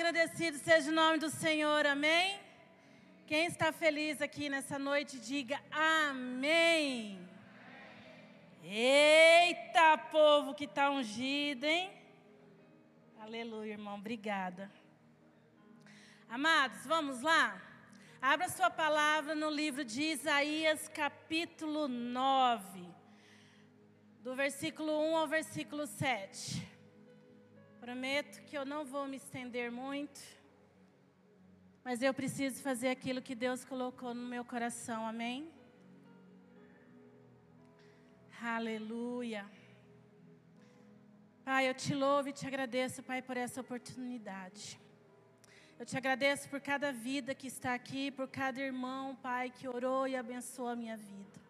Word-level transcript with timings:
agradecido 0.00 0.56
seja 0.56 0.90
o 0.90 0.94
nome 0.94 1.18
do 1.18 1.28
Senhor, 1.28 1.84
amém? 1.84 2.40
Quem 3.26 3.44
está 3.44 3.70
feliz 3.70 4.22
aqui 4.22 4.48
nessa 4.48 4.78
noite, 4.78 5.18
diga 5.18 5.60
amém. 5.70 7.20
Eita, 8.64 9.98
povo 10.10 10.54
que 10.54 10.64
está 10.64 10.90
ungido, 10.90 11.66
hein? 11.66 11.90
Aleluia, 13.20 13.72
irmão, 13.72 13.96
obrigada. 13.96 14.72
Amados, 16.30 16.86
vamos 16.86 17.20
lá? 17.20 17.60
Abra 18.22 18.48
sua 18.48 18.70
palavra 18.70 19.34
no 19.34 19.50
livro 19.50 19.84
de 19.84 20.00
Isaías, 20.00 20.88
capítulo 20.88 21.88
9, 21.88 22.88
do 24.20 24.34
versículo 24.34 24.98
1 25.10 25.16
ao 25.18 25.28
versículo 25.28 25.86
7. 25.86 26.69
Prometo 27.80 28.42
que 28.42 28.56
eu 28.58 28.64
não 28.66 28.84
vou 28.84 29.08
me 29.08 29.16
estender 29.16 29.72
muito, 29.72 30.20
mas 31.82 32.02
eu 32.02 32.12
preciso 32.12 32.62
fazer 32.62 32.88
aquilo 32.88 33.22
que 33.22 33.34
Deus 33.34 33.64
colocou 33.64 34.12
no 34.12 34.28
meu 34.28 34.44
coração, 34.44 35.06
amém? 35.06 35.50
Aleluia. 38.42 39.46
Pai, 41.42 41.70
eu 41.70 41.74
te 41.74 41.94
louvo 41.94 42.28
e 42.28 42.32
te 42.34 42.46
agradeço, 42.46 43.02
Pai, 43.02 43.22
por 43.22 43.38
essa 43.38 43.62
oportunidade. 43.62 44.78
Eu 45.78 45.86
te 45.86 45.96
agradeço 45.96 46.50
por 46.50 46.60
cada 46.60 46.92
vida 46.92 47.34
que 47.34 47.46
está 47.46 47.72
aqui, 47.72 48.10
por 48.10 48.28
cada 48.28 48.60
irmão, 48.60 49.16
Pai, 49.16 49.48
que 49.48 49.66
orou 49.66 50.06
e 50.06 50.14
abençoou 50.14 50.68
a 50.68 50.76
minha 50.76 50.98
vida. 50.98 51.40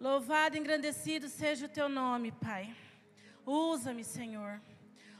Louvado 0.00 0.56
e 0.56 0.58
engrandecido 0.58 1.28
seja 1.28 1.66
o 1.66 1.74
teu 1.78 1.88
nome, 1.88 2.32
Pai. 2.32 2.74
Usa-me, 3.46 4.02
Senhor. 4.02 4.60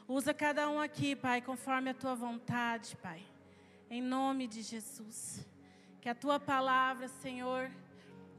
Usa 0.09 0.33
cada 0.33 0.69
um 0.71 0.81
aqui, 0.81 1.17
Pai, 1.17 1.43
conforme 1.43 1.91
a 1.91 1.95
tua 1.95 2.15
vontade, 2.15 2.97
Pai. 3.03 3.21
Em 3.91 4.01
nome 4.01 4.47
de 4.47 4.63
Jesus. 4.63 5.45
Que 6.01 6.09
a 6.09 6.15
tua 6.15 6.39
palavra, 6.39 7.09
Senhor, 7.09 7.69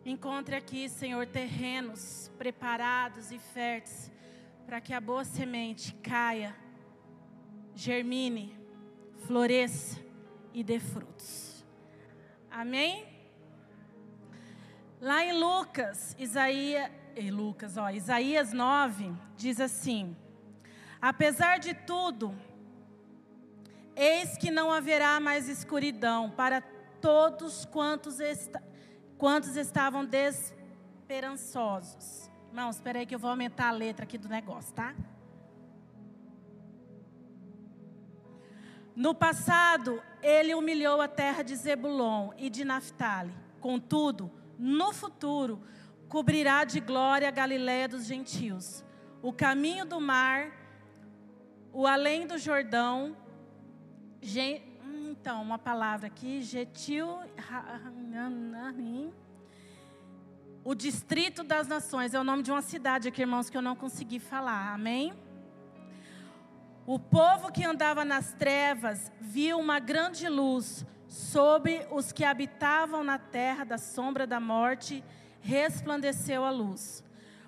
encontre 0.05 0.55
aqui, 0.55 0.87
Senhor, 0.87 1.27
terrenos 1.27 2.31
preparados 2.37 3.33
e 3.33 3.37
férteis 3.37 4.09
para 4.65 4.79
que 4.79 4.93
a 4.93 5.01
boa 5.01 5.25
semente 5.25 5.93
caia, 5.95 6.55
germine, 7.75 8.57
floresça 9.25 9.99
e 10.53 10.63
dê 10.63 10.79
frutos. 10.79 11.65
Amém? 12.49 13.05
Lá 15.01 15.23
em 15.25 15.33
Lucas, 15.33 16.15
Isaías, 16.17 16.89
em 17.13 17.29
Lucas, 17.29 17.75
ó, 17.75 17.89
Isaías 17.89 18.53
9 18.53 19.13
diz 19.35 19.59
assim: 19.59 20.15
Apesar 21.01 21.59
de 21.59 21.73
tudo, 21.73 22.33
eis 23.95 24.37
que 24.37 24.51
não 24.51 24.71
haverá 24.71 25.19
mais 25.19 25.49
escuridão 25.49 26.29
para 26.29 26.61
todos 26.99 27.63
quantos, 27.65 28.17
quantos 29.17 29.55
estavam 29.55 30.03
desesperançosos. 30.05 32.29
Irmãos, 32.49 32.77
espera 32.77 32.97
aí 32.99 33.05
que 33.05 33.13
eu 33.13 33.19
vou 33.19 33.29
aumentar 33.29 33.67
a 33.67 33.71
letra 33.71 34.03
aqui 34.03 34.17
do 34.17 34.27
negócio, 34.27 34.73
tá? 34.73 34.95
No 38.95 39.13
passado, 39.13 40.01
ele 40.23 40.55
humilhou 40.55 40.99
a 40.99 41.07
terra 41.07 41.43
de 41.43 41.55
Zebulon 41.55 42.31
e 42.35 42.49
de 42.49 42.65
Naphtali. 42.65 43.31
Contudo, 43.61 44.31
no 44.57 44.91
futuro, 44.91 45.61
cobrirá 46.09 46.63
de 46.63 46.79
glória 46.79 47.27
a 47.27 47.31
Galiléia 47.31 47.87
dos 47.87 48.07
gentios. 48.07 48.83
O 49.21 49.31
caminho 49.31 49.85
do 49.85 50.01
mar 50.01 50.51
o 51.77 51.85
além 51.85 52.25
do 52.25 52.39
Jordão, 52.39 53.15
então, 55.11 55.43
uma 55.43 55.59
palavra 55.59 56.07
aqui, 56.07 56.41
Getil, 56.41 57.19
o 60.63 60.73
distrito 60.73 61.43
das 61.43 61.67
nações, 61.67 62.15
é 62.15 62.19
o 62.19 62.23
nome 62.23 62.41
de 62.41 62.49
uma 62.49 62.63
cidade 62.63 63.07
aqui, 63.07 63.21
irmãos, 63.21 63.47
que 63.51 63.55
eu 63.55 63.61
não 63.61 63.75
consegui 63.75 64.17
falar, 64.17 64.73
amém? 64.73 65.13
O 66.83 66.97
povo 66.97 67.51
que 67.51 67.63
andava 67.63 68.03
nas 68.03 68.33
trevas 68.33 69.11
viu 69.21 69.59
uma 69.59 69.77
grande 69.77 70.27
luz 70.27 70.83
sobre 71.07 71.85
os 71.91 72.11
que 72.11 72.23
habitavam 72.23 73.03
na 73.03 73.19
terra 73.19 73.63
da 73.63 73.77
sombra 73.77 74.25
da 74.25 74.39
morte, 74.39 75.03
resplandeceu 75.41 76.43
a 76.43 76.49
luz. 76.49 77.03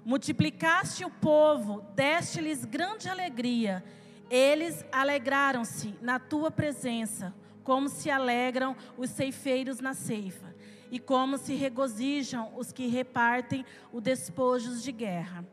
Multiplicaste 0.06 1.04
o 1.04 1.10
povo, 1.10 1.82
deste-lhes 1.96 2.64
grande 2.64 3.10
alegria, 3.10 3.84
eles 4.30 4.86
alegraram-se 4.92 5.96
na 6.02 6.20
tua 6.20 6.52
presença, 6.52 7.34
como 7.64 7.90
se 7.90 8.10
alegram 8.10 8.76
os 8.98 9.10
ceifeiros 9.10 9.80
na 9.80 9.94
ceifa, 9.94 10.56
e 10.92 11.00
como 11.00 11.38
se 11.38 11.54
regozijam 11.54 12.52
os 12.56 12.72
que 12.72 12.88
repartem 12.88 13.66
os 13.92 14.02
despojos 14.02 14.82
de 14.82 14.92
guerra. 14.92 15.46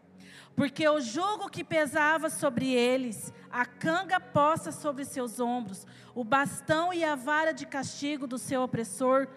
Porque 0.54 0.88
o 0.88 1.00
jugo 1.00 1.50
que 1.50 1.62
pesava 1.62 2.31
sobre 2.31 2.72
eles, 2.72 3.32
a 3.50 3.66
canga 3.66 4.19
posta 4.19 4.72
sobre 4.72 5.04
seus 5.04 5.38
ombros, 5.38 5.86
o 6.15 6.25
bastão 6.25 6.92
e 6.92 7.04
a 7.04 7.15
vara 7.15 7.53
de 7.53 7.66
castigo 7.66 8.26
do 8.26 8.38
seu 8.38 8.62
opressor, 8.62 9.28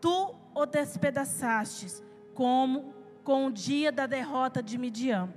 tu 0.00 0.34
o 0.52 0.66
despedaçastes, 0.66 2.02
como 2.34 2.92
com 3.22 3.46
o 3.46 3.52
dia 3.52 3.92
da 3.92 4.06
derrota 4.06 4.60
de 4.60 4.76
Midian. 4.76 5.32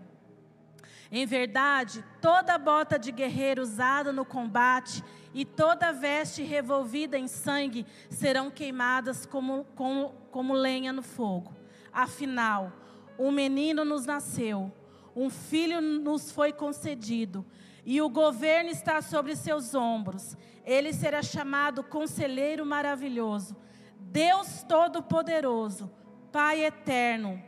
Em 1.12 1.26
verdade, 1.26 2.04
toda 2.22 2.58
bota 2.58 3.00
de 3.00 3.12
guerreiro 3.12 3.62
usada 3.62 4.12
no 4.12 4.26
combate 4.26 5.04
e 5.34 5.46
toda 5.46 5.94
veste 5.94 6.44
revolvida 6.44 7.18
em 7.18 7.28
sangue 7.28 7.86
serão 8.10 8.52
queimadas 8.52 9.26
como, 9.26 9.66
como, 9.76 10.10
como 10.32 10.54
lenha 10.54 10.92
no 10.92 11.02
fogo. 11.02 11.56
Afinal, 11.94 12.74
um 13.18 13.32
menino 13.32 13.86
nos 13.86 14.06
nasceu, 14.06 14.72
um 15.16 15.30
filho 15.30 15.82
nos 15.82 16.32
foi 16.32 16.52
concedido, 16.52 17.46
e 17.86 18.02
o 18.02 18.10
governo 18.10 18.70
está 18.70 19.02
sobre 19.02 19.36
seus 19.36 19.74
ombros. 19.74 20.36
Ele 20.66 20.92
será 20.92 21.24
chamado 21.24 21.84
Conselheiro 21.84 22.66
Maravilhoso, 22.66 23.56
Deus 23.98 24.62
Todo-Poderoso, 24.64 25.90
Pai 26.34 26.66
Eterno, 26.66 27.42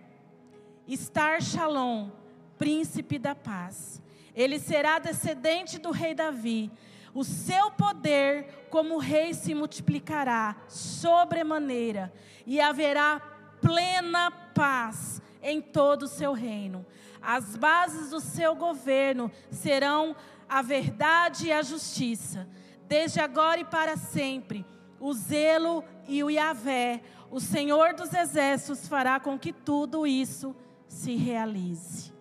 Star 0.88 1.42
Shalom 1.42 2.19
príncipe 2.60 3.18
da 3.18 3.34
paz. 3.34 4.00
Ele 4.36 4.60
será 4.60 5.00
descendente 5.00 5.80
do 5.80 5.90
rei 5.90 6.14
Davi. 6.14 6.70
O 7.14 7.24
seu 7.24 7.72
poder 7.72 8.68
como 8.70 9.00
rei 9.00 9.34
se 9.34 9.56
multiplicará 9.56 10.56
sobremaneira 10.68 12.14
e 12.46 12.62
haverá 12.62 13.20
plena 13.62 14.30
paz 14.54 15.22
em 15.42 15.60
todo 15.62 16.04
o 16.04 16.08
seu 16.08 16.34
reino. 16.34 16.86
As 17.22 17.56
bases 17.56 18.12
do 18.12 18.20
seu 18.20 18.54
governo 18.56 19.32
serão 19.50 20.16
a 20.48 20.62
verdade 20.62 21.48
e 21.48 21.52
a 21.52 21.62
justiça, 21.62 22.48
desde 22.88 23.20
agora 23.20 23.62
e 23.62 23.66
para 23.66 23.98
sempre. 23.98 24.66
O 25.00 25.14
zelo 25.14 25.84
e 26.08 26.24
o 26.24 26.30
Yahvé, 26.30 27.02
o 27.32 27.40
Senhor 27.40 27.94
dos 27.94 28.14
exércitos, 28.14 28.88
fará 28.88 29.20
com 29.20 29.40
que 29.40 29.54
tudo 29.54 30.06
isso 30.06 30.56
se 30.88 31.16
realize. 31.16 32.19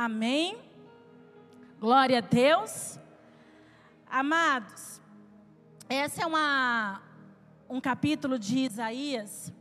Amém? 0.00 0.56
Glória 1.80 2.18
a 2.18 2.20
Deus. 2.20 3.00
Amados, 4.08 5.00
esse 5.90 6.22
é 6.22 6.24
uma, 6.24 7.02
um 7.68 7.80
capítulo 7.80 8.38
de 8.38 8.60
Isaías, 8.60 9.52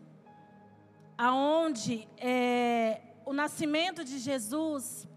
aonde 1.18 2.08
é, 2.20 3.02
o 3.26 3.34
nascimento 3.34 4.04
de 4.04 4.20
Jesus, 4.20 5.08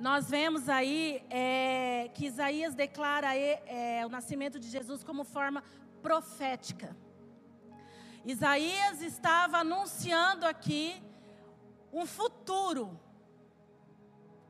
nós 0.00 0.30
vemos 0.30 0.66
aí 0.70 1.22
é, 1.28 2.10
que 2.14 2.24
Isaías 2.24 2.74
declara 2.74 3.36
é, 3.36 4.02
o 4.06 4.08
nascimento 4.08 4.58
de 4.58 4.68
Jesus 4.70 5.04
como 5.04 5.24
forma 5.24 5.62
profética. 6.00 6.96
Isaías 8.24 9.02
estava 9.02 9.58
anunciando 9.58 10.46
aqui 10.46 11.02
um 11.92 12.06
futuro 12.06 12.98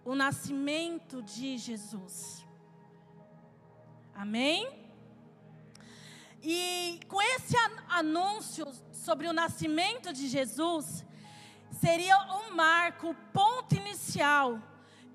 o 0.05 0.15
nascimento 0.15 1.23
de 1.23 1.59
Jesus. 1.59 2.45
Amém? 4.15 4.85
E 6.43 7.01
com 7.09 7.21
esse 7.23 7.57
anúncio 7.89 8.67
sobre 8.93 9.27
o 9.29 9.33
nascimento 9.33 10.13
de 10.13 10.29
Jesus, 10.29 11.05
seria 11.81 12.17
um 12.39 12.55
marco, 12.55 13.11
o 13.11 13.15
ponto 13.33 13.75
inicial, 13.75 14.61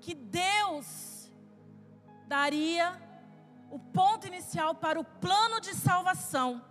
que 0.00 0.14
Deus 0.14 1.30
daria 2.26 3.00
o 3.70 3.78
ponto 3.78 4.26
inicial 4.26 4.74
para 4.74 4.98
o 4.98 5.04
plano 5.04 5.60
de 5.60 5.74
salvação 5.74 6.64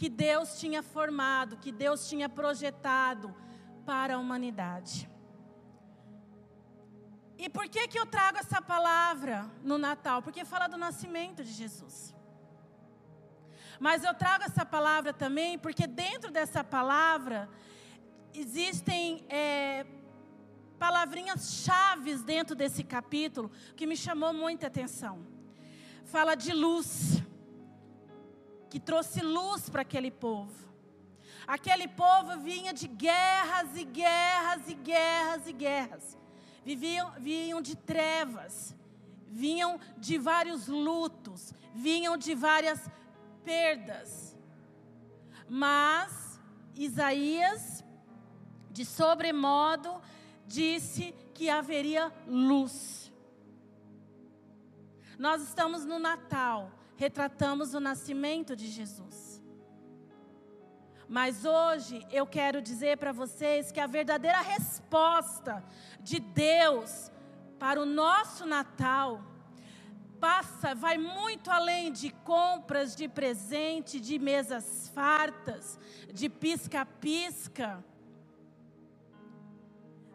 que 0.00 0.08
Deus 0.08 0.58
tinha 0.58 0.82
formado, 0.82 1.58
que 1.58 1.70
Deus 1.70 2.08
tinha 2.08 2.26
projetado 2.26 3.36
para 3.84 4.14
a 4.14 4.18
humanidade. 4.18 5.09
E 7.42 7.48
por 7.48 7.66
que, 7.70 7.88
que 7.88 7.98
eu 7.98 8.04
trago 8.04 8.36
essa 8.36 8.60
palavra 8.60 9.50
no 9.62 9.78
Natal? 9.78 10.20
Porque 10.20 10.44
fala 10.44 10.66
do 10.68 10.76
nascimento 10.76 11.42
de 11.42 11.50
Jesus. 11.50 12.14
Mas 13.86 14.04
eu 14.04 14.12
trago 14.12 14.44
essa 14.44 14.64
palavra 14.66 15.10
também 15.14 15.58
porque 15.58 15.86
dentro 15.86 16.30
dessa 16.30 16.62
palavra 16.62 17.48
existem 18.34 19.24
é, 19.30 19.86
palavrinhas 20.78 21.62
chaves 21.64 22.22
dentro 22.22 22.54
desse 22.54 22.84
capítulo 22.84 23.50
que 23.74 23.86
me 23.86 23.96
chamou 23.96 24.34
muita 24.34 24.66
atenção. 24.66 25.26
Fala 26.04 26.34
de 26.34 26.52
luz, 26.52 27.22
que 28.68 28.78
trouxe 28.78 29.22
luz 29.22 29.70
para 29.70 29.80
aquele 29.80 30.10
povo. 30.10 30.60
Aquele 31.46 31.88
povo 31.88 32.38
vinha 32.38 32.74
de 32.74 32.86
guerras 32.86 33.74
e 33.76 33.84
guerras 33.84 34.68
e 34.68 34.74
guerras 34.74 35.46
e 35.46 35.52
guerras. 35.54 36.20
Viviam, 36.64 37.12
vinham 37.18 37.60
de 37.62 37.76
trevas, 37.76 38.74
vinham 39.28 39.78
de 39.96 40.18
vários 40.18 40.66
lutos, 40.66 41.52
vinham 41.74 42.16
de 42.16 42.34
várias 42.34 42.88
perdas. 43.44 44.36
Mas 45.48 46.40
Isaías, 46.74 47.84
de 48.70 48.84
sobremodo, 48.84 50.00
disse 50.46 51.14
que 51.34 51.48
haveria 51.48 52.12
luz. 52.26 53.12
Nós 55.18 55.42
estamos 55.42 55.84
no 55.84 55.98
Natal, 55.98 56.72
retratamos 56.96 57.74
o 57.74 57.80
nascimento 57.80 58.56
de 58.56 58.68
Jesus. 58.68 59.29
Mas 61.10 61.44
hoje 61.44 62.06
eu 62.08 62.24
quero 62.24 62.62
dizer 62.62 62.96
para 62.96 63.10
vocês 63.10 63.72
que 63.72 63.80
a 63.80 63.86
verdadeira 63.88 64.40
resposta 64.42 65.60
de 65.98 66.20
Deus 66.20 67.10
para 67.58 67.82
o 67.82 67.84
nosso 67.84 68.46
Natal 68.46 69.20
passa, 70.20 70.72
vai 70.72 70.96
muito 70.98 71.50
além 71.50 71.90
de 71.90 72.10
compras 72.10 72.94
de 72.94 73.08
presente, 73.08 73.98
de 73.98 74.20
mesas 74.20 74.88
fartas, 74.94 75.80
de 76.14 76.28
pisca-pisca. 76.28 77.84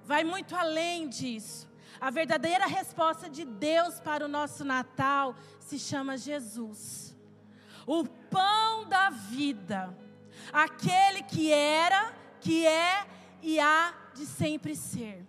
Vai 0.05 0.23
muito 0.23 0.55
além 0.55 1.09
disso. 1.09 1.69
A 1.99 2.09
verdadeira 2.09 2.67
resposta 2.67 3.29
de 3.29 3.43
Deus 3.43 3.99
para 3.99 4.23
o 4.23 4.29
nosso 4.29 4.63
Natal 4.63 5.35
se 5.59 5.77
chama 5.77 6.15
Jesus. 6.15 7.13
O 7.85 8.05
pão 8.05 8.87
da 8.87 9.09
vida. 9.09 10.04
Aquele 10.51 11.23
que 11.23 11.51
era, 11.51 12.13
que 12.39 12.65
é 12.65 13.05
e 13.41 13.59
há 13.59 13.93
de 14.13 14.25
sempre 14.25 14.75
ser. 14.75 15.25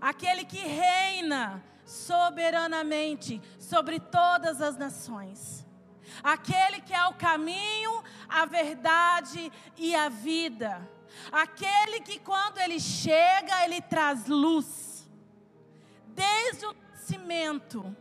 Aquele 0.00 0.44
que 0.44 0.58
reina 0.58 1.62
soberanamente 1.84 3.40
sobre 3.58 4.00
todas 4.00 4.60
as 4.60 4.76
nações. 4.76 5.66
Aquele 6.22 6.80
que 6.80 6.92
é 6.92 7.04
o 7.06 7.14
caminho, 7.14 8.02
a 8.28 8.44
verdade 8.44 9.52
e 9.76 9.94
a 9.94 10.08
vida. 10.08 10.88
Aquele 11.30 12.00
que 12.00 12.18
quando 12.18 12.58
ele 12.58 12.80
chega, 12.80 13.64
ele 13.64 13.80
traz 13.80 14.26
luz. 14.26 15.08
Desde 16.08 16.66
o 16.66 16.76
nascimento, 16.90 17.96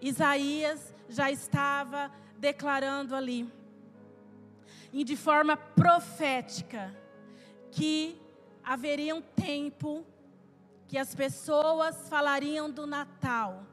Isaías 0.00 0.94
já 1.08 1.30
estava 1.30 2.10
declarando 2.38 3.14
ali, 3.14 3.50
e 4.94 5.02
de 5.02 5.16
forma 5.16 5.56
profética, 5.56 6.96
que 7.72 8.16
haveria 8.62 9.12
um 9.12 9.20
tempo 9.20 10.06
que 10.86 10.96
as 10.96 11.12
pessoas 11.16 12.08
falariam 12.08 12.70
do 12.70 12.86
Natal, 12.86 13.66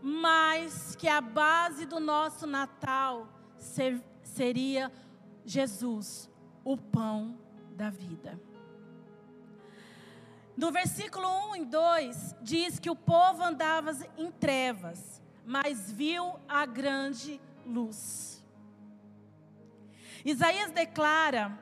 mas 0.00 0.94
que 0.94 1.08
a 1.08 1.20
base 1.20 1.84
do 1.84 1.98
nosso 1.98 2.46
Natal 2.46 3.26
ser, 3.58 4.00
seria 4.22 4.92
Jesus, 5.44 6.30
o 6.62 6.76
pão 6.76 7.36
da 7.70 7.90
vida. 7.90 8.40
No 10.56 10.70
versículo 10.70 11.26
1 11.50 11.56
e 11.56 11.64
2 11.64 12.36
diz 12.42 12.78
que 12.78 12.88
o 12.88 12.94
povo 12.94 13.42
andava 13.42 13.90
em 14.16 14.30
trevas, 14.30 15.20
mas 15.44 15.90
viu 15.90 16.38
a 16.48 16.64
grande 16.64 17.40
luz. 17.66 18.43
Isaías 20.24 20.70
declara 20.70 21.58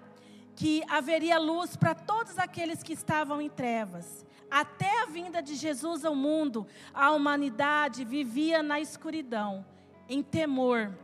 que 0.55 0.83
haveria 0.89 1.39
luz 1.39 1.77
para 1.77 1.95
todos 1.95 2.39
aqueles 2.39 2.83
que 2.83 2.93
estavam 2.93 3.41
em 3.41 3.51
trevas. 3.51 4.25
Até 4.51 5.03
a 5.03 5.07
vinda 5.07 5.43
de 5.43 5.55
Jesus 5.55 6.05
ao 6.05 6.15
mundo, 6.15 6.67
a 6.93 7.11
humanidade 7.11 8.05
vivia 8.05 8.63
na 8.63 8.79
escuridão, 8.79 9.65
em 10.09 10.23
temor. 10.23 10.97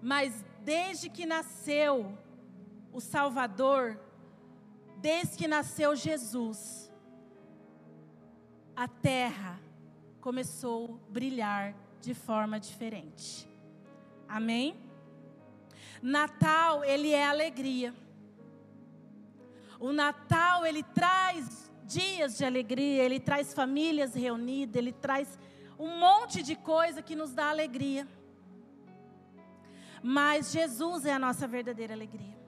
Mas 0.00 0.44
desde 0.64 1.08
que 1.10 1.26
nasceu 1.26 2.16
o 2.92 3.00
Salvador, 3.00 4.00
desde 4.96 5.36
que 5.36 5.46
nasceu 5.46 5.94
Jesus, 5.94 6.90
a 8.74 8.88
terra 8.88 9.60
começou 10.20 11.00
a 11.08 11.12
brilhar 11.12 11.74
de 12.00 12.14
forma 12.14 12.58
diferente. 12.58 13.48
Amém? 14.28 14.91
Natal, 16.02 16.84
ele 16.84 17.12
é 17.12 17.26
alegria. 17.26 17.94
O 19.78 19.92
Natal, 19.92 20.66
ele 20.66 20.82
traz 20.82 21.70
dias 21.84 22.36
de 22.36 22.44
alegria, 22.44 23.04
ele 23.04 23.20
traz 23.20 23.54
famílias 23.54 24.14
reunidas, 24.14 24.76
ele 24.76 24.92
traz 24.92 25.38
um 25.78 25.98
monte 25.98 26.42
de 26.42 26.56
coisa 26.56 27.02
que 27.02 27.14
nos 27.14 27.32
dá 27.32 27.48
alegria. 27.50 28.06
Mas 30.02 30.50
Jesus 30.50 31.06
é 31.06 31.12
a 31.12 31.18
nossa 31.18 31.46
verdadeira 31.46 31.94
alegria. 31.94 32.42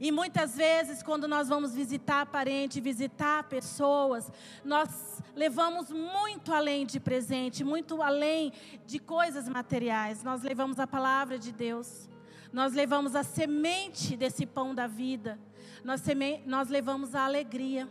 E 0.00 0.10
muitas 0.10 0.56
vezes, 0.56 1.02
quando 1.02 1.28
nós 1.28 1.48
vamos 1.48 1.74
visitar 1.74 2.26
parente, 2.26 2.80
visitar 2.80 3.44
pessoas, 3.44 4.30
nós 4.64 5.22
levamos 5.36 5.90
muito 5.90 6.52
além 6.52 6.84
de 6.84 6.98
presente, 6.98 7.62
muito 7.62 8.02
além 8.02 8.52
de 8.86 8.98
coisas 8.98 9.48
materiais. 9.48 10.22
Nós 10.22 10.42
levamos 10.42 10.80
a 10.80 10.86
palavra 10.86 11.38
de 11.38 11.52
Deus, 11.52 12.08
nós 12.54 12.72
levamos 12.72 13.16
a 13.16 13.24
semente 13.24 14.16
desse 14.16 14.46
pão 14.46 14.72
da 14.72 14.86
vida, 14.86 15.36
nós, 15.82 16.00
nós 16.46 16.68
levamos 16.68 17.12
a 17.12 17.24
alegria. 17.24 17.88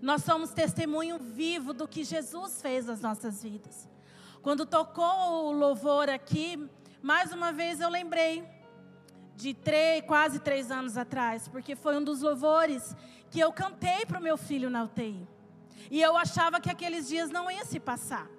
Nós 0.00 0.22
somos 0.22 0.50
testemunho 0.50 1.18
vivo 1.18 1.74
do 1.74 1.88
que 1.88 2.04
Jesus 2.04 2.62
fez 2.62 2.86
nas 2.86 3.00
nossas 3.00 3.42
vidas. 3.42 3.88
Quando 4.42 4.64
tocou 4.64 5.48
o 5.48 5.50
louvor 5.50 6.08
aqui, 6.08 6.70
mais 7.02 7.32
uma 7.32 7.50
vez 7.50 7.80
eu 7.80 7.88
lembrei 7.88 8.48
de 9.34 9.52
três, 9.54 10.04
quase 10.04 10.38
três 10.38 10.70
anos 10.70 10.96
atrás, 10.96 11.48
porque 11.48 11.74
foi 11.74 11.96
um 11.96 12.04
dos 12.04 12.22
louvores 12.22 12.94
que 13.28 13.40
eu 13.40 13.52
cantei 13.52 14.06
para 14.06 14.20
o 14.20 14.22
meu 14.22 14.36
filho 14.36 14.70
na 14.70 14.84
UTI. 14.84 15.26
E 15.90 16.00
eu 16.00 16.16
achava 16.16 16.60
que 16.60 16.70
aqueles 16.70 17.08
dias 17.08 17.28
não 17.28 17.50
iam 17.50 17.64
se 17.64 17.80
passar. 17.80 18.37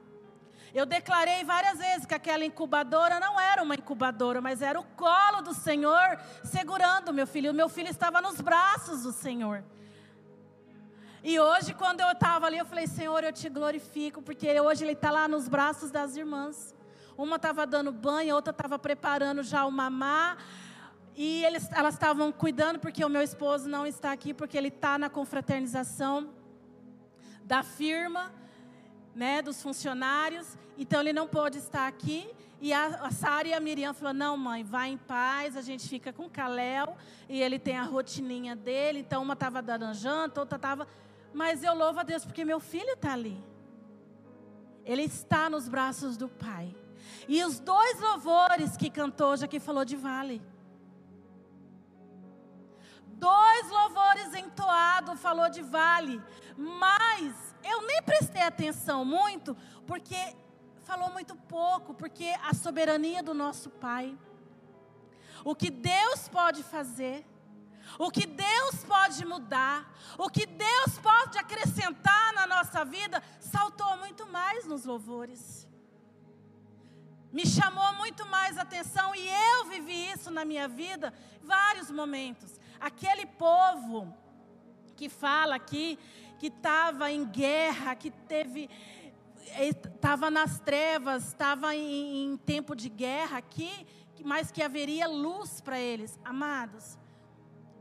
Eu 0.73 0.85
declarei 0.85 1.43
várias 1.43 1.79
vezes 1.79 2.05
que 2.05 2.13
aquela 2.13 2.45
incubadora 2.45 3.19
não 3.19 3.39
era 3.39 3.63
uma 3.63 3.75
incubadora, 3.75 4.39
mas 4.39 4.61
era 4.61 4.79
o 4.79 4.83
colo 4.83 5.41
do 5.41 5.53
Senhor 5.53 6.19
segurando 6.43 7.13
meu 7.13 7.25
filho. 7.25 7.51
O 7.51 7.53
meu 7.53 7.67
filho 7.67 7.89
estava 7.89 8.21
nos 8.21 8.39
braços 8.39 9.03
do 9.03 9.11
Senhor. 9.11 9.63
E 11.23 11.39
hoje, 11.39 11.73
quando 11.73 12.01
eu 12.01 12.11
estava 12.11 12.45
ali, 12.45 12.57
eu 12.57 12.65
falei: 12.65 12.87
Senhor, 12.87 13.23
eu 13.23 13.33
te 13.33 13.49
glorifico, 13.49 14.21
porque 14.21 14.59
hoje 14.59 14.85
ele 14.85 14.93
está 14.93 15.11
lá 15.11 15.27
nos 15.27 15.47
braços 15.47 15.91
das 15.91 16.15
irmãs. 16.15 16.73
Uma 17.17 17.35
estava 17.35 17.65
dando 17.65 17.91
banho, 17.91 18.31
a 18.31 18.35
outra 18.35 18.51
estava 18.51 18.79
preparando 18.79 19.43
já 19.43 19.65
o 19.65 19.71
mamá. 19.71 20.37
E 21.15 21.43
eles, 21.43 21.69
elas 21.73 21.95
estavam 21.95 22.31
cuidando, 22.31 22.79
porque 22.79 23.03
o 23.03 23.09
meu 23.09 23.21
esposo 23.21 23.67
não 23.67 23.85
está 23.85 24.13
aqui, 24.13 24.33
porque 24.33 24.57
ele 24.57 24.69
está 24.69 24.97
na 24.97 25.09
confraternização 25.09 26.29
da 27.43 27.61
firma, 27.61 28.31
né, 29.19 29.41
dos 29.41 29.61
funcionários. 29.61 30.57
Então 30.77 31.01
ele 31.01 31.11
não 31.11 31.27
pôde 31.27 31.57
estar 31.57 31.85
aqui. 31.87 32.29
E 32.61 32.73
a, 32.73 33.11
Sara 33.11 33.49
e 33.49 33.53
a 33.53 33.59
Miriam 33.59 33.93
falaram: 33.93 34.17
Não, 34.17 34.37
mãe, 34.37 34.63
vai 34.63 34.89
em 34.89 34.97
paz, 34.97 35.57
a 35.57 35.61
gente 35.61 35.87
fica 35.87 36.13
com 36.13 36.25
o 36.27 36.29
Caléu. 36.29 36.95
E 37.27 37.41
ele 37.41 37.59
tem 37.59 37.77
a 37.77 37.83
rotininha 37.83 38.55
dele. 38.55 38.99
Então 38.99 39.21
uma 39.21 39.33
estava 39.33 39.61
dando 39.61 39.93
janta, 39.93 40.39
outra 40.39 40.55
estava 40.55 40.87
mas 41.33 41.63
eu 41.63 41.75
louvo 41.75 41.99
a 41.99 42.03
Deus 42.03 42.25
porque 42.25 42.43
meu 42.43 42.59
filho 42.59 42.93
está 42.93 43.13
ali. 43.13 43.37
Ele 44.83 45.03
está 45.03 45.49
nos 45.49 45.67
braços 45.69 46.17
do 46.17 46.27
Pai. 46.27 46.75
E 47.27 47.43
os 47.43 47.59
dois 47.59 47.99
louvores 47.99 48.75
que 48.75 48.89
cantou, 48.89 49.37
já 49.37 49.47
que 49.47 49.59
falou 49.59 49.85
de 49.85 49.95
vale. 49.95 50.41
Dois 53.05 53.69
louvores 53.69 54.33
entoados 54.33 55.19
falou 55.19 55.49
de 55.49 55.61
vale. 55.61 56.19
Mas 56.57 57.48
eu 57.63 57.85
nem 57.85 58.01
prestei 58.01 58.41
atenção 58.41 59.03
muito, 59.03 59.55
porque 59.85 60.35
falou 60.83 61.11
muito 61.11 61.35
pouco, 61.35 61.93
porque 61.93 62.35
a 62.43 62.53
soberania 62.53 63.21
do 63.21 63.33
nosso 63.33 63.69
Pai. 63.69 64.17
O 65.43 65.55
que 65.55 65.69
Deus 65.69 66.27
pode 66.27 66.63
fazer 66.63 67.25
o 67.97 68.11
que 68.11 68.25
Deus 68.25 68.83
pode 68.87 69.25
mudar, 69.25 69.91
o 70.17 70.29
que 70.29 70.45
Deus 70.45 70.99
pode 71.01 71.37
acrescentar 71.37 72.33
na 72.33 72.45
nossa 72.45 72.83
vida, 72.85 73.23
saltou 73.39 73.97
muito 73.97 74.27
mais 74.27 74.65
nos 74.65 74.85
louvores. 74.85 75.67
Me 77.31 77.45
chamou 77.45 77.93
muito 77.93 78.25
mais 78.25 78.57
atenção 78.57 79.15
e 79.15 79.27
eu 79.27 79.65
vivi 79.65 80.11
isso 80.11 80.31
na 80.31 80.43
minha 80.43 80.67
vida 80.67 81.13
vários 81.41 81.89
momentos. 81.91 82.59
Aquele 82.79 83.25
povo 83.25 84.15
que 84.95 85.09
fala 85.09 85.55
aqui 85.55 85.97
que 86.39 86.47
estava 86.47 87.11
em 87.11 87.25
guerra, 87.25 87.95
que 87.95 88.09
teve 88.09 88.69
estava 89.57 90.29
nas 90.29 90.59
trevas, 90.59 91.27
estava 91.27 91.75
em, 91.75 92.31
em 92.33 92.37
tempo 92.37 92.75
de 92.75 92.87
guerra 92.87 93.37
aqui, 93.37 93.85
mas 94.23 94.51
que 94.51 94.61
haveria 94.61 95.07
luz 95.07 95.59
para 95.59 95.79
eles. 95.79 96.19
Amados, 96.23 96.97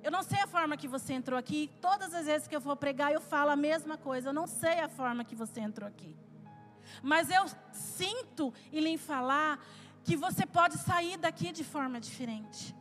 eu 0.02 0.10
não 0.10 0.22
sei 0.22 0.40
a 0.40 0.46
forma 0.46 0.76
que 0.76 0.88
você 0.88 1.12
entrou 1.12 1.38
aqui. 1.38 1.70
Todas 1.80 2.14
as 2.14 2.26
vezes 2.26 2.48
que 2.48 2.56
eu 2.56 2.60
for 2.60 2.76
pregar, 2.76 3.12
eu 3.12 3.20
falo 3.20 3.50
a 3.50 3.56
mesma 3.56 3.96
coisa. 3.96 4.30
Eu 4.30 4.32
não 4.32 4.46
sei 4.46 4.80
a 4.80 4.88
forma 4.88 5.24
que 5.24 5.34
você 5.34 5.60
entrou 5.60 5.88
aqui. 5.88 6.16
Mas 7.02 7.30
eu 7.30 7.44
sinto 7.72 8.52
em 8.72 8.80
lhe 8.80 8.96
falar 8.96 9.62
que 10.04 10.16
você 10.16 10.46
pode 10.46 10.78
sair 10.78 11.16
daqui 11.18 11.52
de 11.52 11.64
forma 11.64 12.00
diferente. 12.00 12.74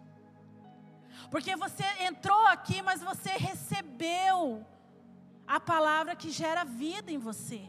Porque 1.29 1.55
você 1.55 1.83
entrou 2.01 2.45
aqui, 2.47 2.81
mas 2.81 3.01
você 3.01 3.31
recebeu 3.31 4.65
a 5.47 5.59
palavra 5.59 6.15
que 6.15 6.29
gera 6.29 6.65
vida 6.65 7.11
em 7.11 7.17
você. 7.17 7.61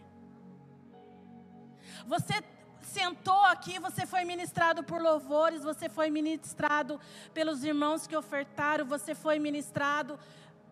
Você 2.07 2.43
sentou 2.83 3.45
aqui, 3.45 3.79
você 3.79 4.07
foi 4.07 4.25
ministrado 4.25 4.83
por 4.83 5.01
louvores, 5.01 5.63
você 5.63 5.89
foi 5.89 6.11
ministrado 6.11 7.01
pelos 7.33 7.63
irmãos 7.63 8.07
que 8.07 8.17
ofertaram, 8.17 8.85
você 8.85 9.15
foi 9.15 9.39
ministrado 9.39 10.19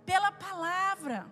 pela 0.05 0.33
palavra. 0.33 1.27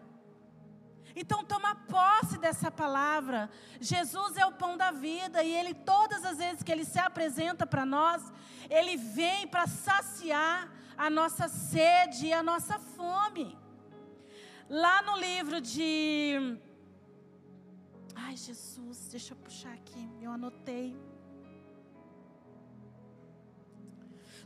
Então 1.16 1.45
toma 1.45 1.75
posse 1.75 2.38
dessa 2.38 2.71
palavra. 2.71 3.49
Jesus 3.81 4.37
é 4.37 4.45
o 4.45 4.52
pão 4.52 4.76
da 4.76 4.90
vida 4.90 5.43
e 5.43 5.52
ele 5.52 5.73
todas 5.73 6.25
as 6.25 6.38
vezes 6.38 6.62
que 6.62 6.73
ele 6.73 6.85
se 6.85 6.99
apresenta 6.99 7.66
para 7.66 7.87
nós, 7.87 8.23
ele 8.69 8.97
vem 8.97 9.47
para 9.47 9.66
saciar 9.66 10.71
a 10.97 11.09
nossa 11.09 11.49
sede 11.49 12.26
e 12.26 12.33
a 12.33 12.43
nossa 12.43 12.78
fome. 12.78 13.63
Lá 14.75 15.00
no 15.02 15.16
livro 15.16 15.61
de 15.61 16.59
Ai, 18.16 18.37
Jesus, 18.37 19.07
deixa 19.09 19.33
eu 19.33 19.37
puxar 19.37 19.73
aqui, 19.73 20.11
eu 20.21 20.33
anotei. 20.33 20.97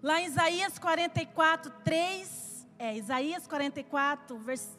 Lá 0.03 0.21
em 0.21 0.27
Isaías 0.27 0.79
44, 0.79 1.73
3, 1.83 2.69
é, 2.79 2.95
Isaías 2.99 3.47
44, 3.47 4.37
vers, 4.37 4.79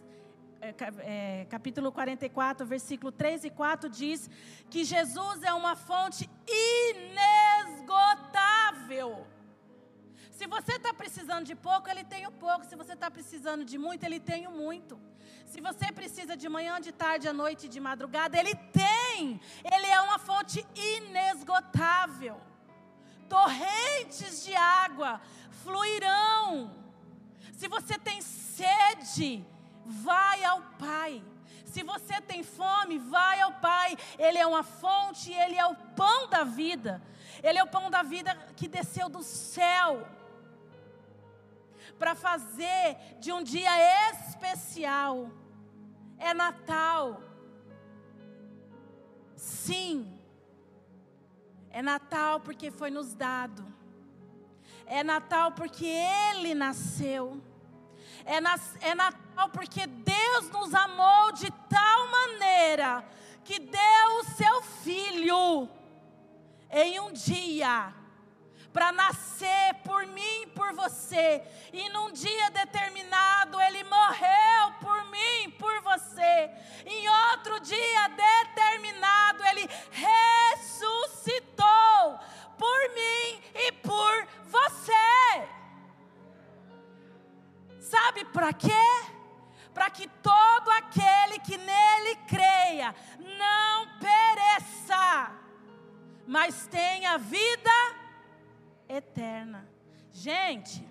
é, 0.61 0.75
é, 0.99 1.45
capítulo 1.45 1.91
44, 1.91 2.63
versículo 2.67 3.11
3 3.11 3.45
e 3.45 3.49
4 3.49 3.89
diz 3.89 4.29
que 4.69 4.83
Jesus 4.83 5.41
é 5.41 5.51
uma 5.51 5.75
fonte 5.75 6.29
inesgotável. 7.65 9.25
Se 10.29 10.45
você 10.45 10.73
está 10.73 10.93
precisando 10.93 11.43
de 11.43 11.55
pouco, 11.55 11.89
Ele 11.89 12.03
tem 12.03 12.27
o 12.27 12.31
pouco. 12.31 12.65
Se 12.65 12.75
você 12.75 12.93
está 12.93 13.09
precisando 13.09 13.65
de 13.65 13.79
muito, 13.79 14.03
Ele 14.03 14.19
tem 14.19 14.45
o 14.45 14.51
muito. 14.51 15.08
Se 15.49 15.59
você 15.59 15.91
precisa 15.91 16.37
de 16.37 16.47
manhã, 16.47 16.79
de 16.79 16.91
tarde, 16.91 17.27
à 17.27 17.33
noite, 17.33 17.67
de 17.67 17.79
madrugada, 17.79 18.37
Ele 18.39 18.53
tem. 18.53 19.41
Ele 19.63 19.87
é 19.87 19.99
uma 20.01 20.19
fonte 20.19 20.65
inesgotável. 20.75 22.39
Torrentes 23.27 24.43
de 24.45 24.53
água 24.53 25.19
fluirão. 25.63 26.71
Se 27.51 27.67
você 27.67 27.97
tem 27.97 28.21
sede, 28.21 29.43
vai 29.85 30.43
ao 30.43 30.61
Pai. 30.77 31.23
Se 31.65 31.81
você 31.81 32.21
tem 32.21 32.43
fome, 32.43 32.99
vai 32.99 33.41
ao 33.41 33.53
Pai. 33.53 33.97
Ele 34.19 34.37
é 34.37 34.45
uma 34.45 34.61
fonte, 34.63 35.33
Ele 35.33 35.55
é 35.55 35.65
o 35.65 35.75
pão 35.75 36.27
da 36.29 36.43
vida. 36.43 37.01
Ele 37.41 37.57
é 37.57 37.63
o 37.63 37.67
pão 37.67 37.89
da 37.89 38.03
vida 38.03 38.35
que 38.55 38.67
desceu 38.67 39.09
do 39.09 39.23
céu 39.23 40.07
para 41.99 42.15
fazer 42.15 42.97
de 43.19 43.31
um 43.31 43.43
dia 43.43 43.69
especial 44.11 45.29
é 46.17 46.33
Natal. 46.33 47.21
Sim, 49.35 50.19
é 51.69 51.81
Natal 51.81 52.39
porque 52.39 52.71
foi 52.71 52.89
nos 52.89 53.13
dado. 53.13 53.65
É 54.85 55.03
Natal 55.03 55.51
porque 55.51 55.85
Ele 55.85 56.55
nasceu. 56.55 57.41
É, 58.25 58.41
nas, 58.41 58.75
é 58.81 58.95
Natal 58.95 59.49
porque 59.49 59.85
Deus 59.85 60.49
nos 60.49 60.73
amou 60.73 61.31
de 61.31 61.51
tal 61.69 62.07
maneira 62.07 63.05
que 63.43 63.59
deu 63.59 64.19
o 64.19 64.23
seu 64.35 64.61
Filho 64.61 65.69
em 66.71 66.99
um 66.99 67.11
dia 67.11 67.93
para 68.71 68.91
nascer 68.91 69.75
por 69.83 70.05
mim 70.07 70.43
e 70.43 70.47
por 70.47 70.73
você. 70.73 71.43
E 71.73 71.89
num 71.89 72.11
dia 72.11 72.49
determinado 72.51 73.59
ele 73.61 73.83
morreu 73.83 74.73
por 74.79 75.05
mim 75.05 75.43
e 75.45 75.49
por 75.49 75.81
você. 75.81 76.51
Em 76.85 77.09
outro 77.31 77.59
dia 77.59 78.07
determinado 78.09 79.43
ele 79.45 79.69
ressuscitou 79.91 81.59
por 82.57 82.89
mim 82.93 83.41
e 83.55 83.71
por 83.71 84.27
você. 84.45 84.93
Sabe 87.79 88.25
para 88.25 88.53
quê? 88.53 88.69
Para 89.73 89.89
que 89.89 90.07
todo 90.07 90.69
aquele 90.71 91.39
que 91.39 91.57
nele 91.57 92.15
creia 92.27 92.93
não 93.17 93.97
pereça, 93.97 95.31
mas 96.27 96.67
tenha 96.67 97.17
vida 97.17 97.98
eterna. 98.89 99.69
Gente, 100.11 100.85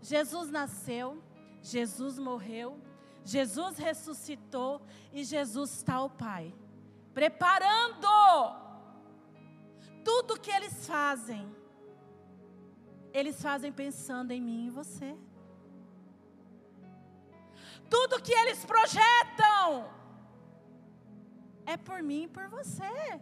Jesus 0.00 0.50
nasceu, 0.50 1.22
Jesus 1.62 2.18
morreu, 2.18 2.80
Jesus 3.24 3.76
ressuscitou 3.76 4.82
e 5.12 5.22
Jesus 5.22 5.70
está 5.70 5.94
ao 5.94 6.10
Pai, 6.10 6.52
preparando 7.14 8.08
tudo 10.02 10.40
que 10.40 10.50
eles 10.50 10.86
fazem. 10.86 11.54
Eles 13.12 13.40
fazem 13.40 13.70
pensando 13.70 14.30
em 14.32 14.40
mim 14.40 14.66
e 14.66 14.70
você. 14.70 15.16
Tudo 17.88 18.22
que 18.22 18.32
eles 18.32 18.64
projetam 18.64 19.92
é 21.66 21.76
por 21.76 22.02
mim 22.02 22.24
e 22.24 22.28
por 22.28 22.48
você. 22.48 23.20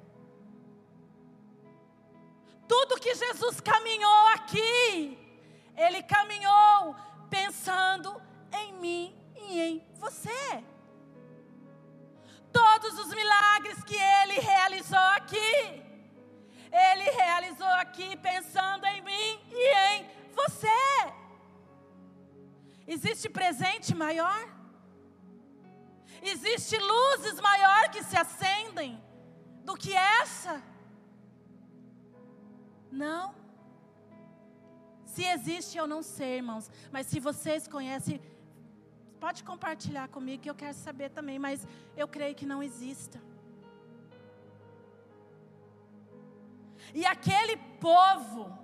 Tudo 2.70 3.00
que 3.00 3.12
Jesus 3.16 3.60
caminhou 3.60 4.26
aqui, 4.28 5.18
Ele 5.76 6.00
caminhou 6.04 6.94
pensando 7.28 8.22
em 8.52 8.74
mim 8.74 9.04
e 9.34 9.60
em 9.60 9.86
você. 9.96 10.62
Todos 12.52 12.96
os 13.00 13.12
milagres 13.12 13.82
que 13.82 13.96
Ele 13.96 14.38
realizou 14.38 15.08
aqui, 15.18 15.52
Ele 16.70 17.10
realizou 17.10 17.74
aqui 17.84 18.16
pensando 18.18 18.86
em 18.86 19.02
mim 19.02 19.40
e 19.50 19.74
em 19.88 20.08
você. 20.32 20.80
Existe 22.86 23.28
presente 23.28 23.96
maior? 23.96 24.40
Existe 26.22 26.78
luzes 26.78 27.40
maior 27.40 27.88
que 27.88 28.04
se 28.04 28.16
acendem 28.16 29.02
do 29.64 29.74
que 29.74 29.92
essa? 29.92 30.69
Não. 32.90 33.34
Se 35.04 35.24
existe, 35.24 35.76
eu 35.76 35.86
não 35.86 36.02
sei, 36.02 36.36
irmãos. 36.36 36.70
Mas 36.92 37.06
se 37.06 37.20
vocês 37.20 37.66
conhecem, 37.66 38.20
pode 39.18 39.42
compartilhar 39.44 40.08
comigo 40.08 40.42
que 40.42 40.50
eu 40.50 40.54
quero 40.54 40.74
saber 40.74 41.10
também. 41.10 41.38
Mas 41.38 41.66
eu 41.96 42.06
creio 42.08 42.34
que 42.34 42.46
não 42.46 42.62
exista. 42.62 43.20
E 46.94 47.04
aquele 47.06 47.56
povo, 47.80 48.56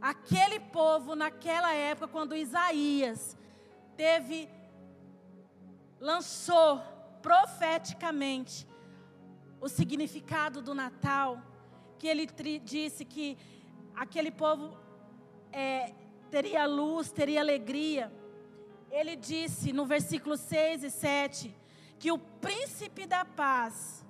aquele 0.00 0.58
povo 0.58 1.14
naquela 1.14 1.72
época, 1.72 2.08
quando 2.08 2.34
Isaías 2.34 3.36
teve, 3.96 4.48
lançou 6.00 6.82
profeticamente 7.22 8.66
o 9.60 9.68
significado 9.68 10.60
do 10.60 10.74
Natal 10.74 11.40
que 11.98 12.06
ele 12.06 12.26
disse 12.62 13.04
que 13.04 13.36
aquele 13.94 14.30
povo 14.30 14.76
é, 15.52 15.92
teria 16.30 16.66
luz, 16.66 17.10
teria 17.10 17.40
alegria. 17.40 18.12
Ele 18.90 19.16
disse 19.16 19.72
no 19.72 19.86
versículo 19.86 20.36
6 20.36 20.84
e 20.84 20.90
7 20.90 21.56
que 21.98 22.12
o 22.12 22.18
príncipe 22.18 23.06
da 23.06 23.24
paz, 23.24 24.04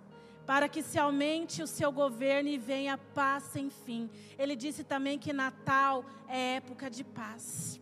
para 0.44 0.68
que 0.68 0.82
se 0.82 0.98
aumente 0.98 1.62
o 1.62 1.66
seu 1.66 1.90
governo 1.92 2.48
e 2.48 2.58
venha 2.58 2.98
paz 2.98 3.44
sem 3.44 3.70
fim. 3.70 4.10
Ele 4.38 4.56
disse 4.56 4.84
também 4.84 5.18
que 5.18 5.32
Natal 5.32 6.04
é 6.28 6.56
época 6.56 6.90
de 6.90 7.04
paz. 7.04 7.80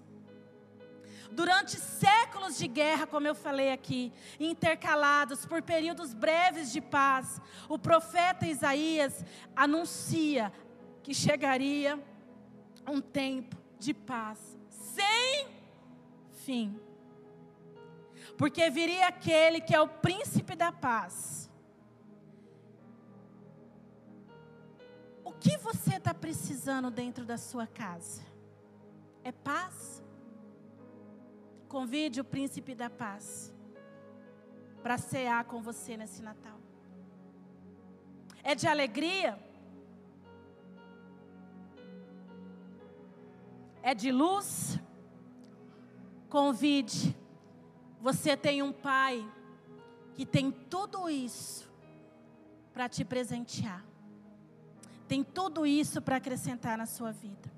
Durante 1.30 1.78
séculos 1.78 2.56
de 2.56 2.68
guerra, 2.68 3.06
como 3.06 3.26
eu 3.26 3.34
falei 3.34 3.72
aqui, 3.72 4.12
intercalados 4.38 5.46
por 5.46 5.62
períodos 5.62 6.12
breves 6.12 6.72
de 6.72 6.80
paz, 6.80 7.40
o 7.68 7.78
profeta 7.78 8.46
Isaías 8.46 9.24
anuncia 9.56 10.52
que 11.02 11.14
chegaria 11.14 12.02
um 12.86 13.00
tempo 13.00 13.56
de 13.78 13.94
paz 13.94 14.38
sem 14.68 15.48
fim. 16.44 16.78
Porque 18.36 18.68
viria 18.70 19.08
aquele 19.08 19.60
que 19.60 19.74
é 19.74 19.80
o 19.80 19.88
príncipe 19.88 20.54
da 20.54 20.72
paz. 20.72 21.50
O 25.24 25.32
que 25.32 25.56
você 25.58 25.96
está 25.96 26.12
precisando 26.12 26.90
dentro 26.90 27.24
da 27.24 27.38
sua 27.38 27.66
casa? 27.66 28.22
É 29.22 29.32
paz? 29.32 30.03
Convide 31.68 32.20
o 32.20 32.24
príncipe 32.24 32.74
da 32.74 32.88
paz 32.88 33.52
para 34.82 34.98
cear 34.98 35.44
com 35.44 35.62
você 35.62 35.96
nesse 35.96 36.22
Natal. 36.22 36.58
É 38.42 38.54
de 38.54 38.66
alegria? 38.66 39.38
É 43.82 43.94
de 43.94 44.12
luz? 44.12 44.78
Convide. 46.28 47.16
Você 48.00 48.36
tem 48.36 48.62
um 48.62 48.72
pai 48.72 49.26
que 50.14 50.26
tem 50.26 50.50
tudo 50.50 51.08
isso 51.08 51.70
para 52.72 52.88
te 52.88 53.04
presentear. 53.04 53.84
Tem 55.08 55.22
tudo 55.22 55.66
isso 55.66 56.02
para 56.02 56.16
acrescentar 56.16 56.76
na 56.76 56.86
sua 56.86 57.12
vida. 57.12 57.50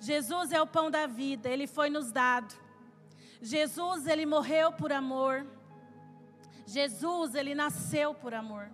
Jesus 0.00 0.52
é 0.52 0.60
o 0.60 0.66
pão 0.66 0.90
da 0.90 1.06
vida, 1.06 1.48
ele 1.48 1.66
foi 1.66 1.90
nos 1.90 2.12
dado. 2.12 2.54
Jesus, 3.40 4.06
ele 4.06 4.26
morreu 4.26 4.72
por 4.72 4.92
amor. 4.92 5.46
Jesus, 6.66 7.34
ele 7.34 7.54
nasceu 7.54 8.12
por 8.12 8.34
amor, 8.34 8.70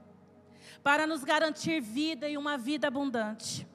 para 0.82 1.06
nos 1.06 1.22
garantir 1.22 1.80
vida 1.80 2.28
e 2.28 2.36
uma 2.36 2.58
vida 2.58 2.88
abundante. 2.88 3.66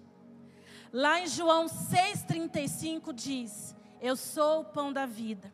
Lá 0.92 1.20
em 1.22 1.28
João 1.28 1.68
6,35 1.68 3.14
diz: 3.14 3.76
Eu 4.02 4.16
sou 4.16 4.62
o 4.62 4.66
pão 4.66 4.92
da 4.92 5.06
vida. 5.06 5.54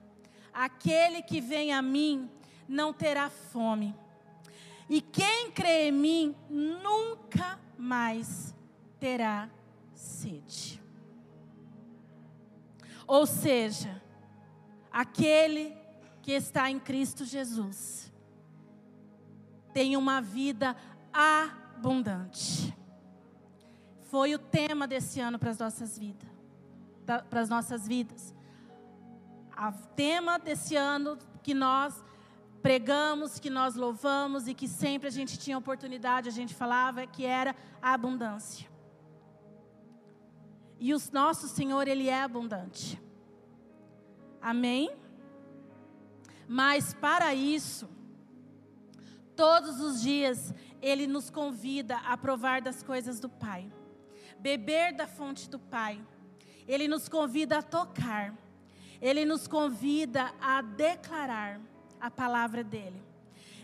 Aquele 0.54 1.22
que 1.22 1.42
vem 1.42 1.74
a 1.74 1.82
mim 1.82 2.30
não 2.68 2.94
terá 2.94 3.30
fome. 3.30 3.96
E 4.90 5.02
quem 5.02 5.52
crê 5.52 5.90
em 5.90 5.92
mim 5.92 6.36
nunca 6.50 7.60
mais 7.78 8.56
terá 9.00 9.50
sede. 9.94 10.85
Ou 13.08 13.26
seja, 13.26 14.02
aquele 14.92 15.76
que 16.22 16.32
está 16.32 16.70
em 16.70 16.80
Cristo 16.80 17.24
Jesus 17.24 18.12
tem 19.74 19.98
uma 19.98 20.22
vida 20.22 20.76
abundante. 21.14 22.74
Foi 24.04 24.34
o 24.34 24.40
tema 24.40 24.88
desse 24.88 25.20
ano 25.20 25.38
para 25.38 25.52
as 25.52 25.60
nossas 25.60 26.00
vidas, 26.00 26.30
para 27.30 27.42
as 27.42 27.50
nossas 27.50 27.88
vidas. 27.88 28.34
O 29.58 29.88
tema 29.96 30.40
desse 30.40 30.76
ano 30.76 31.18
que 31.44 31.54
nós 31.54 32.04
pregamos, 32.62 33.38
que 33.38 33.50
nós 33.50 33.76
louvamos 33.76 34.48
e 34.48 34.54
que 34.54 34.68
sempre 34.68 35.08
a 35.08 35.12
gente 35.12 35.38
tinha 35.38 35.58
oportunidade, 35.58 36.28
a 36.28 36.32
gente 36.32 36.54
falava 36.54 37.06
que 37.06 37.24
era 37.24 37.56
a 37.82 37.94
abundância. 37.94 38.68
E 40.80 40.94
o 40.94 40.98
nosso 41.12 41.48
Senhor, 41.48 41.88
Ele 41.88 42.10
é 42.10 42.22
abundante. 42.22 43.02
Amém? 44.42 44.92
Mas 46.48 46.94
para 46.94 47.34
isso, 47.34 47.90
todos 49.36 49.80
os 49.80 50.02
dias, 50.02 50.54
Ele 50.82 51.08
nos 51.08 51.30
convida 51.30 51.98
a 51.98 52.16
provar 52.16 52.62
das 52.62 52.84
coisas 52.84 53.20
do 53.20 53.30
Pai, 53.30 53.72
beber 54.38 54.94
da 54.94 55.08
fonte 55.08 55.50
do 55.50 55.58
Pai. 55.58 56.00
Ele 56.68 56.88
nos 56.88 57.10
convida 57.10 57.60
a 57.60 57.64
tocar, 57.64 58.36
Ele 59.02 59.26
nos 59.26 59.48
convida 59.48 60.34
a 60.40 60.62
declarar 60.62 61.60
a 62.00 62.12
palavra 62.12 62.64
dEle. 62.64 63.02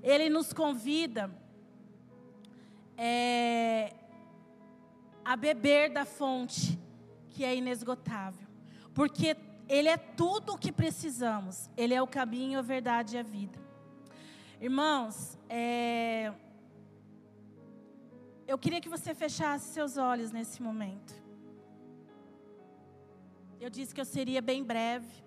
Ele 0.01 0.29
nos 0.29 0.51
convida 0.51 1.29
é, 2.97 3.93
a 5.23 5.35
beber 5.35 5.91
da 5.91 6.05
fonte 6.05 6.80
que 7.31 7.43
é 7.43 7.55
inesgotável. 7.55 8.47
Porque 8.93 9.35
Ele 9.67 9.89
é 9.89 9.97
tudo 9.97 10.53
o 10.53 10.57
que 10.57 10.71
precisamos. 10.71 11.69
Ele 11.75 11.93
é 11.93 12.01
o 12.01 12.07
caminho, 12.07 12.59
a 12.59 12.61
verdade 12.61 13.15
e 13.15 13.19
a 13.19 13.23
vida. 13.23 13.57
Irmãos, 14.59 15.37
é... 15.49 16.31
eu 18.47 18.57
queria 18.57 18.79
que 18.79 18.89
você 18.89 19.15
fechasse 19.15 19.73
seus 19.73 19.97
olhos 19.97 20.31
nesse 20.31 20.61
momento. 20.61 21.13
Eu 23.59 23.69
disse 23.69 23.93
que 23.93 24.01
eu 24.01 24.05
seria 24.05 24.41
bem 24.41 24.63
breve 24.63 25.23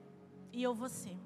e 0.53 0.63
eu 0.63 0.75
vou 0.75 0.89
ser. 0.89 1.17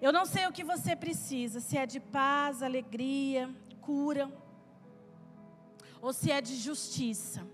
Eu 0.00 0.12
não 0.12 0.26
sei 0.26 0.46
o 0.46 0.52
que 0.52 0.64
você 0.64 0.94
precisa, 0.94 1.60
se 1.60 1.78
é 1.78 1.86
de 1.86 1.98
paz, 1.98 2.62
alegria, 2.62 3.48
cura, 3.80 4.30
ou 6.04 6.12
se 6.12 6.30
é 6.30 6.38
de 6.42 6.54
justiça. 6.56 7.46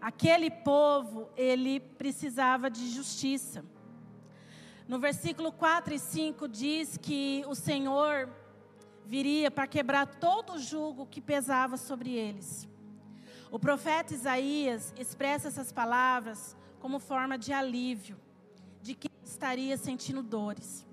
Aquele 0.00 0.50
povo, 0.50 1.30
ele 1.36 1.78
precisava 1.78 2.68
de 2.68 2.90
justiça. 2.90 3.64
No 4.88 4.98
versículo 4.98 5.52
4 5.52 5.94
e 5.94 5.98
5 6.00 6.48
diz 6.48 6.96
que 6.96 7.44
o 7.46 7.54
Senhor 7.54 8.28
viria 9.04 9.48
para 9.48 9.68
quebrar 9.68 10.06
todo 10.06 10.54
o 10.54 10.58
jugo 10.58 11.06
que 11.06 11.20
pesava 11.20 11.76
sobre 11.76 12.10
eles. 12.12 12.68
O 13.48 13.60
profeta 13.60 14.12
Isaías 14.12 14.92
expressa 14.98 15.46
essas 15.46 15.70
palavras 15.70 16.56
como 16.80 16.98
forma 16.98 17.38
de 17.38 17.52
alívio 17.52 18.16
de 18.82 18.96
quem 18.96 19.12
estaria 19.24 19.76
sentindo 19.76 20.20
dores. 20.20 20.84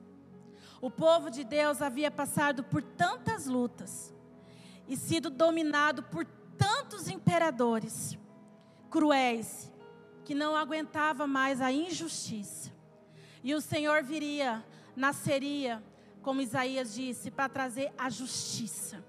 O 0.80 0.92
povo 0.92 1.32
de 1.32 1.44
Deus 1.44 1.82
havia 1.82 2.12
passado 2.12 2.64
por 2.64 2.84
tantas 2.84 3.48
lutas 3.48 4.14
e 4.88 4.96
sido 4.96 5.32
dominado 5.32 6.04
por 6.04 6.28
tantos 6.94 7.08
imperadores 7.08 8.16
cruéis 8.88 9.72
que 10.24 10.36
não 10.36 10.56
aguentava 10.56 11.26
mais 11.26 11.60
a 11.60 11.72
injustiça. 11.72 12.72
E 13.44 13.56
o 13.56 13.60
Senhor 13.62 14.04
viria, 14.04 14.64
nasceria, 14.96 15.84
como 16.22 16.40
Isaías 16.40 16.94
disse, 16.94 17.32
para 17.32 17.50
trazer 17.50 17.92
a 17.98 18.12
justiça. 18.12 19.04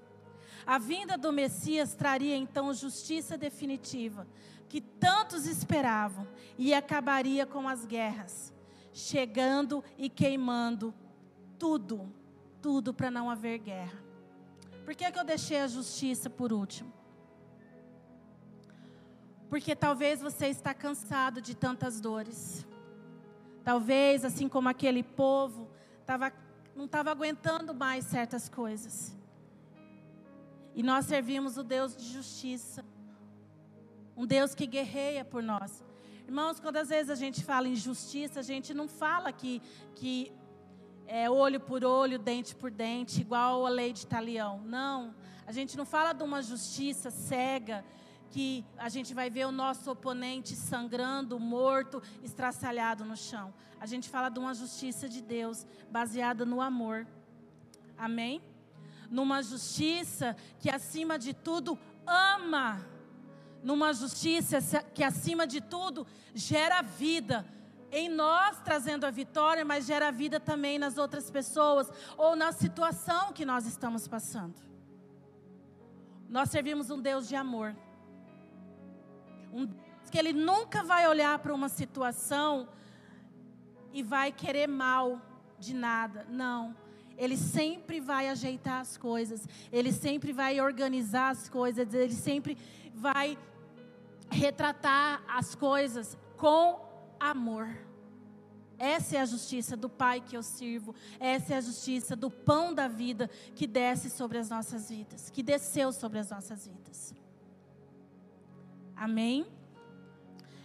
A 0.66 0.78
vinda 0.78 1.18
do 1.18 1.30
Messias 1.30 1.94
traria 1.94 2.34
então 2.34 2.72
justiça 2.72 3.36
definitiva, 3.36 4.26
que 4.66 4.80
tantos 4.80 5.46
esperavam, 5.46 6.26
e 6.56 6.72
acabaria 6.72 7.44
com 7.44 7.68
as 7.68 7.84
guerras, 7.84 8.50
chegando 8.94 9.84
e 9.98 10.08
queimando 10.08 10.94
tudo, 11.58 12.10
tudo 12.62 12.94
para 12.94 13.10
não 13.10 13.28
haver 13.28 13.58
guerra. 13.58 14.02
Por 14.86 14.94
que, 14.94 15.12
que 15.12 15.18
eu 15.18 15.24
deixei 15.24 15.60
a 15.60 15.66
justiça 15.66 16.30
por 16.30 16.50
último? 16.50 17.03
Porque 19.54 19.76
talvez 19.76 20.20
você 20.20 20.48
está 20.48 20.74
cansado 20.74 21.40
de 21.40 21.54
tantas 21.54 22.00
dores. 22.00 22.66
Talvez, 23.62 24.24
assim 24.24 24.48
como 24.48 24.68
aquele 24.68 25.04
povo, 25.04 25.70
tava, 26.04 26.32
não 26.74 26.86
estava 26.86 27.12
aguentando 27.12 27.72
mais 27.72 28.04
certas 28.04 28.48
coisas. 28.48 29.16
E 30.74 30.82
nós 30.82 31.04
servimos 31.06 31.56
o 31.56 31.62
Deus 31.62 31.96
de 31.96 32.04
justiça. 32.04 32.84
Um 34.16 34.26
Deus 34.26 34.56
que 34.56 34.66
guerreia 34.66 35.24
por 35.24 35.40
nós. 35.40 35.84
Irmãos, 36.26 36.58
quando 36.58 36.78
às 36.78 36.88
vezes 36.88 37.08
a 37.08 37.14
gente 37.14 37.44
fala 37.44 37.68
em 37.68 37.76
justiça, 37.76 38.40
a 38.40 38.42
gente 38.42 38.74
não 38.74 38.88
fala 38.88 39.30
que, 39.30 39.62
que 39.94 40.32
é 41.06 41.30
olho 41.30 41.60
por 41.60 41.84
olho, 41.84 42.18
dente 42.18 42.56
por 42.56 42.72
dente, 42.72 43.20
igual 43.20 43.64
a 43.64 43.70
lei 43.70 43.92
de 43.92 44.04
talião. 44.04 44.60
Não. 44.64 45.14
A 45.46 45.52
gente 45.52 45.76
não 45.76 45.86
fala 45.86 46.12
de 46.12 46.24
uma 46.24 46.42
justiça 46.42 47.08
cega, 47.08 47.84
que 48.34 48.64
a 48.76 48.88
gente 48.88 49.14
vai 49.14 49.30
ver 49.30 49.46
o 49.46 49.52
nosso 49.52 49.88
oponente 49.92 50.56
sangrando, 50.56 51.38
morto, 51.38 52.02
estraçalhado 52.20 53.04
no 53.04 53.16
chão. 53.16 53.54
A 53.78 53.86
gente 53.86 54.08
fala 54.08 54.28
de 54.28 54.40
uma 54.40 54.52
justiça 54.52 55.08
de 55.08 55.20
Deus, 55.22 55.64
baseada 55.88 56.44
no 56.44 56.60
amor. 56.60 57.06
Amém? 57.96 58.42
Numa 59.08 59.40
justiça 59.40 60.36
que, 60.58 60.68
acima 60.68 61.16
de 61.16 61.32
tudo, 61.32 61.78
ama. 62.04 62.84
Numa 63.62 63.92
justiça 63.92 64.82
que, 64.92 65.04
acima 65.04 65.46
de 65.46 65.60
tudo, 65.60 66.04
gera 66.34 66.82
vida 66.82 67.46
em 67.92 68.08
nós 68.08 68.60
trazendo 68.64 69.04
a 69.06 69.12
vitória, 69.12 69.64
mas 69.64 69.86
gera 69.86 70.10
vida 70.10 70.40
também 70.40 70.76
nas 70.76 70.98
outras 70.98 71.30
pessoas 71.30 71.88
ou 72.16 72.34
na 72.34 72.50
situação 72.50 73.32
que 73.32 73.44
nós 73.44 73.64
estamos 73.64 74.08
passando. 74.08 74.60
Nós 76.28 76.50
servimos 76.50 76.90
um 76.90 77.00
Deus 77.00 77.28
de 77.28 77.36
amor. 77.36 77.76
Um 79.54 79.66
Deus 79.66 79.84
que 80.14 80.18
ele 80.20 80.32
nunca 80.32 80.84
vai 80.84 81.08
olhar 81.08 81.36
para 81.40 81.52
uma 81.52 81.68
situação 81.68 82.68
e 83.92 84.00
vai 84.00 84.30
querer 84.30 84.68
mal 84.68 85.20
de 85.58 85.74
nada. 85.74 86.24
Não. 86.30 86.76
Ele 87.18 87.36
sempre 87.36 87.98
vai 87.98 88.28
ajeitar 88.28 88.80
as 88.80 88.96
coisas, 88.96 89.48
ele 89.72 89.92
sempre 89.92 90.32
vai 90.32 90.60
organizar 90.60 91.30
as 91.30 91.48
coisas, 91.48 91.92
ele 91.92 92.12
sempre 92.12 92.56
vai 92.94 93.36
retratar 94.30 95.24
as 95.26 95.56
coisas 95.56 96.16
com 96.36 96.80
amor. 97.18 97.68
Essa 98.78 99.16
é 99.16 99.20
a 99.20 99.26
justiça 99.26 99.76
do 99.76 99.88
Pai 99.88 100.20
que 100.20 100.36
eu 100.36 100.44
sirvo. 100.44 100.94
Essa 101.18 101.54
é 101.54 101.56
a 101.56 101.60
justiça 101.60 102.14
do 102.14 102.30
pão 102.30 102.72
da 102.72 102.86
vida 102.86 103.28
que 103.56 103.66
desce 103.66 104.10
sobre 104.10 104.38
as 104.38 104.48
nossas 104.48 104.88
vidas, 104.88 105.28
que 105.28 105.42
desceu 105.42 105.92
sobre 105.92 106.20
as 106.20 106.30
nossas 106.30 106.68
vidas. 106.68 107.23
Amém? 108.96 109.46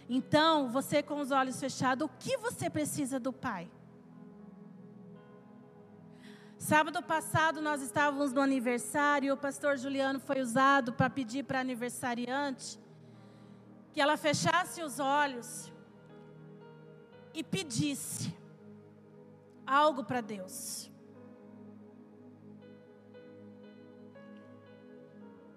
Então, 0.08 0.68
você 0.68 1.02
com 1.02 1.20
os 1.20 1.30
olhos 1.30 1.58
fechados, 1.60 2.06
o 2.06 2.10
que 2.18 2.36
você 2.36 2.68
precisa 2.68 3.20
do 3.20 3.32
Pai? 3.32 3.70
Sábado 6.58 7.02
passado 7.02 7.62
nós 7.62 7.80
estávamos 7.80 8.32
no 8.32 8.40
aniversário 8.40 9.28
e 9.28 9.32
o 9.32 9.36
pastor 9.36 9.78
Juliano 9.78 10.20
foi 10.20 10.40
usado 10.40 10.92
para 10.92 11.08
pedir 11.08 11.44
para 11.44 11.58
a 11.58 11.60
aniversariante 11.62 12.78
que 13.92 14.00
ela 14.00 14.16
fechasse 14.16 14.82
os 14.82 15.00
olhos 15.00 15.72
e 17.32 17.42
pedisse 17.42 18.36
algo 19.66 20.04
para 20.04 20.20
Deus. 20.20 20.89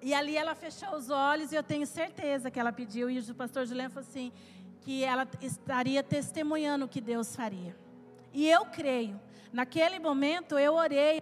E 0.04 0.14
ali 0.14 0.38
ela 0.38 0.54
fechou 0.54 0.96
os 0.96 1.10
olhos 1.10 1.52
e 1.52 1.56
eu 1.56 1.64
tenho 1.64 1.88
certeza 1.88 2.52
que 2.52 2.60
ela 2.60 2.72
pediu. 2.72 3.10
E 3.10 3.20
o 3.20 3.36
pastor 3.36 3.66
Juliano 3.66 3.90
falou 3.90 4.08
assim: 4.08 4.32
que 4.82 5.04
ela 5.04 5.28
estaria 5.42 6.04
testemunhando 6.04 6.86
o 6.86 6.88
que 6.88 7.02
Deus 7.02 7.36
faria. 7.36 7.76
E 8.34 8.50
eu 8.50 8.66
creio 8.66 9.20
Naquele 9.54 10.00
momento 10.00 10.58
eu 10.58 10.74
orei. 10.74 11.22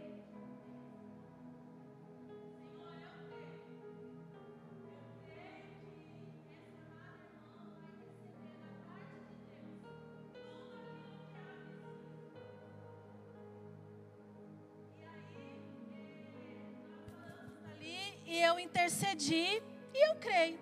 Intercedi 18.61 19.61
e 19.93 20.09
eu 20.09 20.15
creio. 20.15 20.59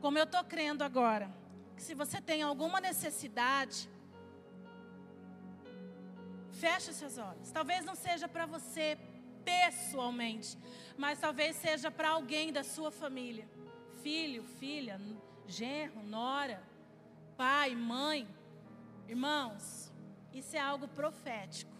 Como 0.00 0.18
eu 0.18 0.24
estou 0.24 0.44
crendo 0.44 0.84
agora. 0.84 1.30
Que 1.76 1.82
se 1.82 1.94
você 1.94 2.20
tem 2.20 2.42
alguma 2.42 2.80
necessidade, 2.80 3.88
Feche 6.54 6.92
seus 6.92 7.18
olhos. 7.18 7.50
Talvez 7.50 7.84
não 7.84 7.94
seja 7.94 8.28
para 8.28 8.46
você 8.46 8.96
pessoalmente, 9.44 10.56
mas 10.96 11.18
talvez 11.18 11.56
seja 11.56 11.90
para 11.90 12.10
alguém 12.10 12.52
da 12.52 12.62
sua 12.62 12.90
família. 12.90 13.46
Filho, 14.02 14.44
filha, 14.60 15.00
genro, 15.46 16.02
nora, 16.02 16.62
pai, 17.36 17.74
mãe. 17.74 18.28
Irmãos, 19.08 19.92
isso 20.32 20.56
é 20.56 20.60
algo 20.60 20.86
profético. 20.88 21.73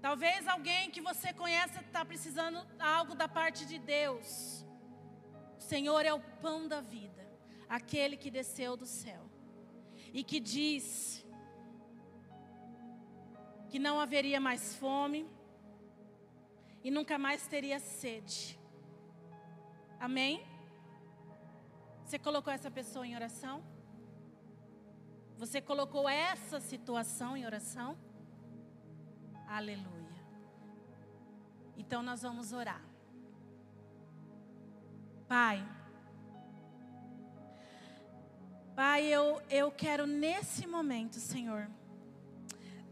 Talvez 0.00 0.48
alguém 0.48 0.90
que 0.90 1.00
você 1.00 1.32
conhece 1.32 1.78
está 1.78 2.04
precisando 2.04 2.58
algo 2.78 3.14
da 3.14 3.28
parte 3.28 3.66
de 3.66 3.78
Deus. 3.78 4.64
O 5.58 5.62
Senhor 5.62 6.06
é 6.06 6.12
o 6.12 6.20
pão 6.40 6.66
da 6.66 6.80
vida, 6.80 7.22
aquele 7.68 8.16
que 8.16 8.30
desceu 8.30 8.76
do 8.76 8.86
céu 8.86 9.30
e 10.12 10.24
que 10.24 10.40
diz 10.40 11.24
que 13.68 13.78
não 13.78 14.00
haveria 14.00 14.40
mais 14.40 14.74
fome 14.76 15.28
e 16.82 16.90
nunca 16.90 17.18
mais 17.18 17.46
teria 17.46 17.78
sede. 17.78 18.58
Amém? 19.98 20.42
Você 22.04 22.18
colocou 22.18 22.52
essa 22.52 22.70
pessoa 22.70 23.06
em 23.06 23.14
oração? 23.14 23.62
Você 25.36 25.60
colocou 25.60 26.08
essa 26.08 26.58
situação 26.58 27.36
em 27.36 27.44
oração? 27.44 27.96
Aleluia. 29.50 30.24
Então 31.76 32.04
nós 32.04 32.22
vamos 32.22 32.52
orar. 32.52 32.80
Pai, 35.26 35.60
Pai, 38.76 39.04
eu, 39.04 39.42
eu 39.50 39.70
quero 39.70 40.06
nesse 40.06 40.66
momento, 40.66 41.16
Senhor, 41.16 41.68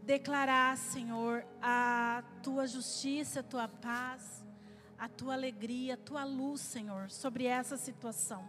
declarar, 0.03 0.77
Senhor, 0.77 1.45
a 1.61 2.23
tua 2.43 2.67
justiça, 2.67 3.39
a 3.39 3.43
tua 3.43 3.67
paz, 3.67 4.45
a 4.97 5.07
tua 5.07 5.33
alegria, 5.33 5.93
a 5.93 5.97
tua 5.97 6.25
luz, 6.25 6.59
Senhor, 6.59 7.09
sobre 7.09 7.45
essa 7.45 7.77
situação, 7.77 8.47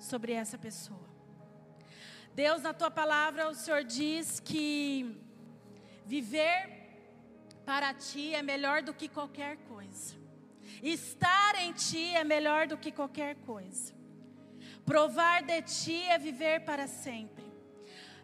sobre 0.00 0.32
essa 0.32 0.56
pessoa. 0.56 1.06
Deus, 2.34 2.62
na 2.62 2.72
tua 2.72 2.90
palavra, 2.90 3.50
o 3.50 3.54
Senhor 3.54 3.84
diz 3.84 4.40
que 4.40 5.22
viver 6.06 6.81
para 7.64 7.94
ti 7.94 8.34
é 8.34 8.42
melhor 8.42 8.82
do 8.82 8.94
que 8.94 9.08
qualquer 9.08 9.56
coisa. 9.68 10.16
Estar 10.82 11.54
em 11.56 11.72
ti 11.72 12.14
é 12.14 12.24
melhor 12.24 12.66
do 12.66 12.76
que 12.76 12.90
qualquer 12.90 13.36
coisa. 13.36 13.94
Provar 14.84 15.42
de 15.42 15.62
ti 15.62 16.02
é 16.04 16.18
viver 16.18 16.64
para 16.64 16.86
sempre. 16.86 17.44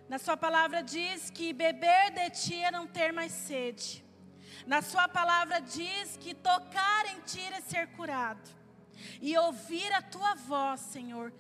Na 0.09 0.19
sua 0.19 0.37
palavra 0.37 0.83
diz 0.83 1.31
que 1.31 1.53
beber 1.53 2.11
de 2.13 2.31
ti 2.31 2.55
é 2.63 2.71
não 2.71 2.87
ter 2.87 3.13
mais 3.13 3.33
sede. 3.33 4.05
Na 4.67 4.83
sua 4.83 5.07
palavra 5.07 5.61
diz 5.61 6.17
que 6.17 6.35
tocar 6.35 7.07
em 7.15 7.21
ti 7.21 7.41
é 7.41 7.61
ser 7.61 7.89
curado. 7.89 8.49
E 9.21 9.37
ouvir 9.39 9.93
a 9.93 10.03
tua 10.03 10.35
voz, 10.35 10.81
Senhor, 10.81 11.33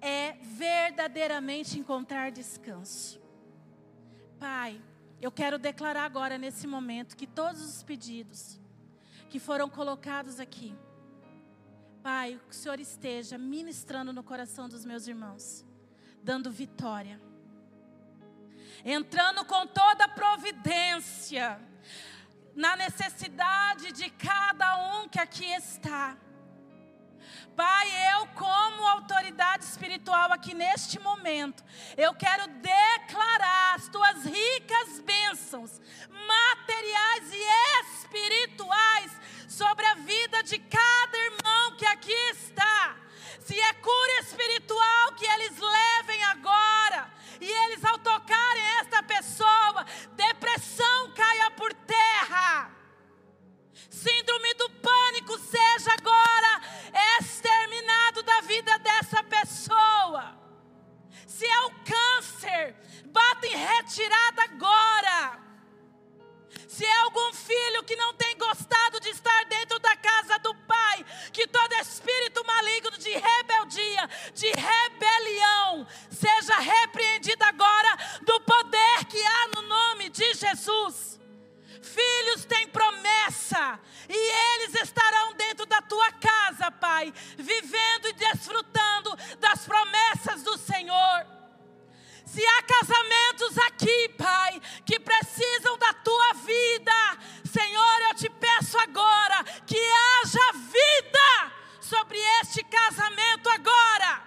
é 0.00 0.36
verdadeiramente 0.42 1.78
encontrar 1.78 2.30
descanso. 2.30 3.20
Pai, 4.38 4.80
eu 5.24 5.32
quero 5.32 5.58
declarar 5.58 6.04
agora 6.04 6.36
nesse 6.36 6.66
momento 6.66 7.16
que 7.16 7.26
todos 7.26 7.62
os 7.64 7.82
pedidos 7.82 8.60
que 9.30 9.38
foram 9.38 9.70
colocados 9.70 10.38
aqui, 10.38 10.76
Pai, 12.02 12.38
que 12.46 12.54
o 12.54 12.58
Senhor 12.58 12.78
esteja 12.78 13.38
ministrando 13.38 14.12
no 14.12 14.22
coração 14.22 14.68
dos 14.68 14.84
meus 14.84 15.08
irmãos, 15.08 15.64
dando 16.22 16.50
vitória, 16.50 17.18
entrando 18.84 19.46
com 19.46 19.66
toda 19.66 20.04
a 20.04 20.08
providência 20.08 21.58
na 22.54 22.76
necessidade 22.76 23.92
de 23.92 24.10
cada 24.10 24.98
um 24.98 25.08
que 25.08 25.18
aqui 25.18 25.50
está. 25.54 26.18
Pai, 27.56 27.88
eu, 28.16 28.26
como 28.28 28.86
autoridade 28.88 29.64
espiritual 29.64 30.32
aqui 30.32 30.54
neste 30.54 30.98
momento, 30.98 31.62
eu 31.96 32.12
quero 32.14 32.48
declarar 32.48 33.74
as 33.76 33.88
tuas 33.88 34.24
ricas 34.24 35.00
bênçãos 35.00 35.80
materiais 36.10 37.32
e 37.32 37.44
espirituais 37.82 39.12
sobre 39.48 39.86
a 39.86 39.94
vida 39.94 40.42
de 40.42 40.58
cada 40.58 41.16
irmão 41.16 41.76
que 41.76 41.86
aqui 41.86 42.12
está. 42.30 42.96
Se 43.40 43.60
é 43.60 43.72
cura 43.74 44.20
espiritual, 44.22 45.12
que 45.16 45.26
eles 45.26 45.56
levem 45.56 46.24
agora. 46.24 47.12
E 47.40 47.48
eles, 47.48 47.84
ao 47.84 47.98
tocarem 47.98 48.64
esta 48.80 49.02
pessoa, 49.02 49.86
depressão 50.16 51.12
caia 51.12 51.50
por 51.52 51.72
terra. 51.72 52.83
Síndrome 54.04 54.52
do 54.54 54.68
pânico 54.68 55.38
seja 55.38 55.90
agora 55.98 56.60
exterminado 57.18 58.22
da 58.22 58.42
vida 58.42 58.78
dessa 58.80 59.22
pessoa. 59.24 60.38
Se 61.26 61.46
é 61.46 61.60
o 61.62 61.70
câncer, 61.70 62.76
bata 63.06 63.46
em 63.46 63.56
retirada 63.56 64.42
agora. 64.42 65.42
Se 66.68 66.84
é 66.84 66.96
algum 67.00 67.32
filho 67.32 67.82
que 67.84 67.96
não 67.96 68.12
tem 68.12 68.36
gostado 68.36 69.00
de 69.00 69.08
estar 69.08 69.44
dentro 69.46 69.78
da 69.78 69.96
casa 69.96 70.38
do 70.40 70.54
pai, 70.54 71.02
que 71.32 71.46
todo 71.46 71.72
espírito 71.74 72.44
maligno 72.44 72.98
de 72.98 73.10
rebeldia, 73.10 74.10
de 74.34 74.50
rebelião, 74.50 75.86
seja 76.10 76.56
repreendido 76.58 77.42
agora 77.44 77.96
do 78.20 78.38
poder 78.42 79.04
que 79.06 79.24
há 79.24 79.48
no 79.56 79.62
nome 79.62 80.10
de 80.10 80.34
Jesus. 80.34 81.14
Filhos 81.84 82.44
têm 82.46 82.66
promessa, 82.68 83.78
e 84.14 84.62
eles 84.62 84.74
estarão 84.82 85.34
dentro 85.34 85.66
da 85.66 85.82
tua 85.82 86.12
casa, 86.12 86.70
Pai, 86.70 87.12
vivendo 87.36 88.08
e 88.08 88.12
desfrutando 88.12 89.16
das 89.40 89.64
promessas 89.64 90.42
do 90.42 90.56
Senhor. 90.56 91.26
Se 92.24 92.44
há 92.46 92.62
casamentos 92.62 93.58
aqui, 93.58 94.08
Pai, 94.10 94.60
que 94.86 95.00
precisam 95.00 95.76
da 95.78 95.92
tua 95.94 96.32
vida, 96.34 97.18
Senhor, 97.44 98.00
eu 98.08 98.14
te 98.14 98.30
peço 98.30 98.78
agora 98.78 99.42
que 99.66 99.78
haja 99.78 100.52
vida 100.52 101.52
sobre 101.80 102.18
este 102.40 102.62
casamento 102.64 103.48
agora. 103.50 104.22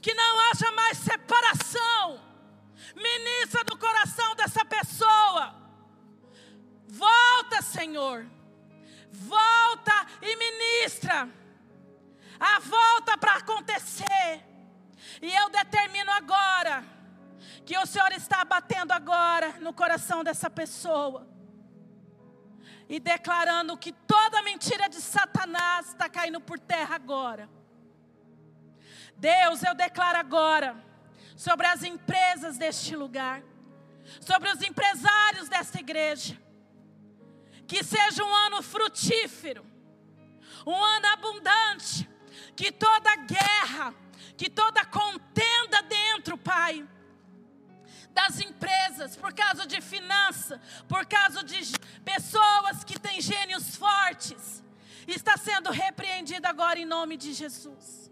Que 0.00 0.14
não 0.14 0.40
haja 0.50 0.70
mais 0.72 0.98
separação. 0.98 2.22
Ministra 2.94 3.64
do 3.64 3.76
coração 3.76 4.34
dessa 4.36 4.64
pessoa. 4.64 5.54
Volta, 6.86 7.60
Senhor. 7.62 8.37
Volta 9.12 10.06
e 10.22 10.36
ministra. 10.36 11.28
A 12.38 12.60
volta 12.60 13.16
para 13.18 13.36
acontecer. 13.36 14.44
E 15.20 15.34
eu 15.34 15.48
determino 15.50 16.10
agora 16.12 16.84
que 17.64 17.76
o 17.76 17.86
Senhor 17.86 18.12
está 18.12 18.44
batendo 18.44 18.92
agora 18.92 19.54
no 19.60 19.72
coração 19.72 20.22
dessa 20.24 20.48
pessoa 20.48 21.28
e 22.88 22.98
declarando 22.98 23.76
que 23.76 23.92
toda 23.92 24.42
mentira 24.42 24.88
de 24.88 25.00
Satanás 25.00 25.88
está 25.88 26.08
caindo 26.08 26.40
por 26.40 26.58
terra 26.58 26.94
agora. 26.94 27.48
Deus, 29.16 29.62
eu 29.62 29.74
declaro 29.74 30.18
agora 30.18 30.76
sobre 31.36 31.66
as 31.66 31.82
empresas 31.82 32.56
deste 32.56 32.96
lugar, 32.96 33.42
sobre 34.20 34.48
os 34.50 34.62
empresários 34.62 35.48
desta 35.48 35.78
igreja, 35.78 36.40
que 37.68 37.84
seja 37.84 38.24
um 38.24 38.34
ano 38.34 38.62
frutífero, 38.62 39.64
um 40.66 40.82
ano 40.82 41.06
abundante, 41.08 42.08
que 42.56 42.72
toda 42.72 43.14
guerra, 43.16 43.94
que 44.38 44.48
toda 44.48 44.84
contenda 44.86 45.82
dentro, 45.82 46.38
Pai, 46.38 46.88
das 48.10 48.40
empresas, 48.40 49.14
por 49.16 49.34
causa 49.34 49.66
de 49.66 49.80
finança, 49.82 50.60
por 50.88 51.04
causa 51.06 51.44
de 51.44 51.60
pessoas 52.04 52.82
que 52.84 52.98
têm 52.98 53.20
gênios 53.20 53.76
fortes, 53.76 54.64
está 55.06 55.36
sendo 55.36 55.70
repreendida 55.70 56.48
agora 56.48 56.78
em 56.78 56.86
nome 56.86 57.18
de 57.18 57.34
Jesus. 57.34 58.10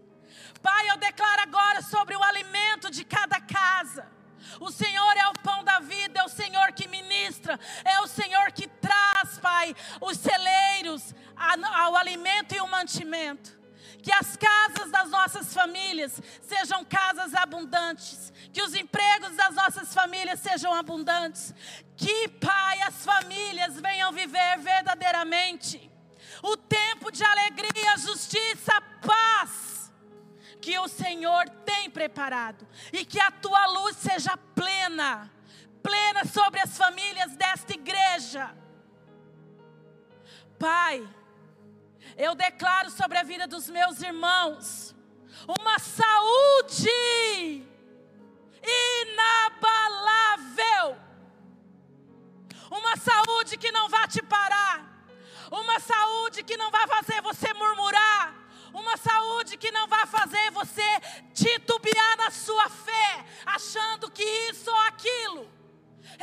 Pai, 0.61 0.89
eu 0.89 0.97
declaro 0.97 1.41
agora 1.41 1.81
sobre 1.81 2.15
o 2.15 2.23
alimento 2.23 2.91
de 2.91 3.03
cada 3.03 3.41
casa. 3.41 4.16
O 4.59 4.71
Senhor 4.71 5.17
é 5.17 5.27
o 5.27 5.33
pão 5.33 5.63
da 5.63 5.79
vida, 5.79 6.19
é 6.19 6.23
o 6.23 6.29
Senhor 6.29 6.71
que 6.73 6.87
ministra, 6.87 7.59
é 7.83 7.99
o 8.01 8.07
Senhor 8.07 8.51
que 8.51 8.67
traz, 8.67 9.39
Pai, 9.39 9.75
os 10.01 10.17
celeiros 10.17 11.13
ao 11.35 11.95
alimento 11.95 12.55
e 12.55 12.61
o 12.61 12.67
mantimento. 12.67 13.57
Que 14.01 14.11
as 14.11 14.37
casas 14.37 14.89
das 14.89 15.09
nossas 15.09 15.53
famílias 15.53 16.21
sejam 16.41 16.85
casas 16.85 17.33
abundantes. 17.33 18.31
Que 18.53 18.61
os 18.61 18.73
empregos 18.73 19.35
das 19.35 19.53
nossas 19.53 19.93
famílias 19.93 20.39
sejam 20.39 20.73
abundantes. 20.73 21.53
Que, 21.95 22.27
Pai, 22.29 22.81
as 22.83 23.03
famílias 23.03 23.79
venham 23.81 24.11
viver 24.11 24.59
verdadeiramente 24.59 25.91
o 26.43 26.55
tempo 26.55 27.11
de 27.11 27.23
alegria, 27.23 27.97
justiça, 27.97 28.79
paz 29.05 29.56
que 30.67 30.77
o 30.79 30.87
Senhor 30.89 31.49
tem 31.63 31.89
preparado. 31.89 32.67
E 32.91 33.05
que 33.05 33.21
a 33.21 33.31
tua 33.31 33.65
luz 33.67 33.95
seja 33.95 34.35
plena 34.35 35.31
plena 35.81 36.25
sobre 36.25 36.59
as 36.59 36.77
famílias 36.77 37.31
desta 37.37 37.71
igreja. 37.73 38.53
Pai, 40.59 41.07
eu 42.17 42.35
declaro 42.35 42.89
sobre 42.89 43.17
a 43.17 43.23
vida 43.23 43.47
dos 43.47 43.69
meus 43.69 44.01
irmãos 44.01 44.93
uma 45.57 45.79
saúde 45.79 46.89
inabalável. 49.07 50.85
Uma 52.69 52.97
saúde 52.97 53.55
que 53.55 53.71
não 53.71 53.87
vai 53.87 54.05
te 54.09 54.21
parar. 54.21 54.75
Uma 55.49 55.79
saúde 55.79 56.43
que 56.43 56.57
não 56.57 56.69
vai 56.69 56.85
fazer 56.87 57.21
você 57.21 57.53
murmurar. 57.53 58.46
Uma 58.81 58.95
saúde 58.97 59.57
que 59.57 59.71
não 59.71 59.87
vai 59.87 60.05
fazer 60.17 60.51
você 60.51 60.89
titubear 61.33 62.17
na 62.17 62.31
sua 62.31 62.69
fé, 62.69 63.25
achando 63.45 64.11
que 64.11 64.23
isso 64.51 64.69
ou 64.69 64.81
aquilo. 64.91 65.43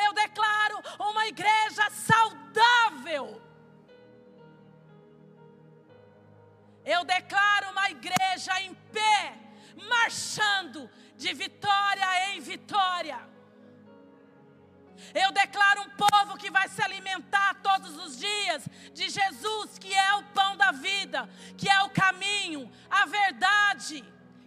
Eu 0.05 0.13
declaro 0.13 0.79
uma 0.99 1.27
igreja 1.27 1.85
saudável 1.91 3.27
Eu 6.85 7.03
declaro 7.03 7.71
uma 7.71 7.91
igreja 7.91 8.61
em 8.61 8.75
pé, 8.75 9.35
marchando 9.89 10.91
de 11.17 11.33
vitória 11.33 12.35
em 12.35 12.41
vitória. 12.41 13.19
Eu 15.15 15.33
declaro 15.33 15.83
um 15.83 15.91
povo 15.91 16.37
que 16.37 16.51
vai 16.51 16.69
se 16.69 16.83
alimentar 16.83 17.55
todos 17.63 17.97
os 17.97 18.19
dias 18.19 18.69
de 18.93 19.09
Jesus, 19.09 19.79
que 19.79 19.95
é 19.95 20.15
o 20.17 20.25
pão 20.25 20.54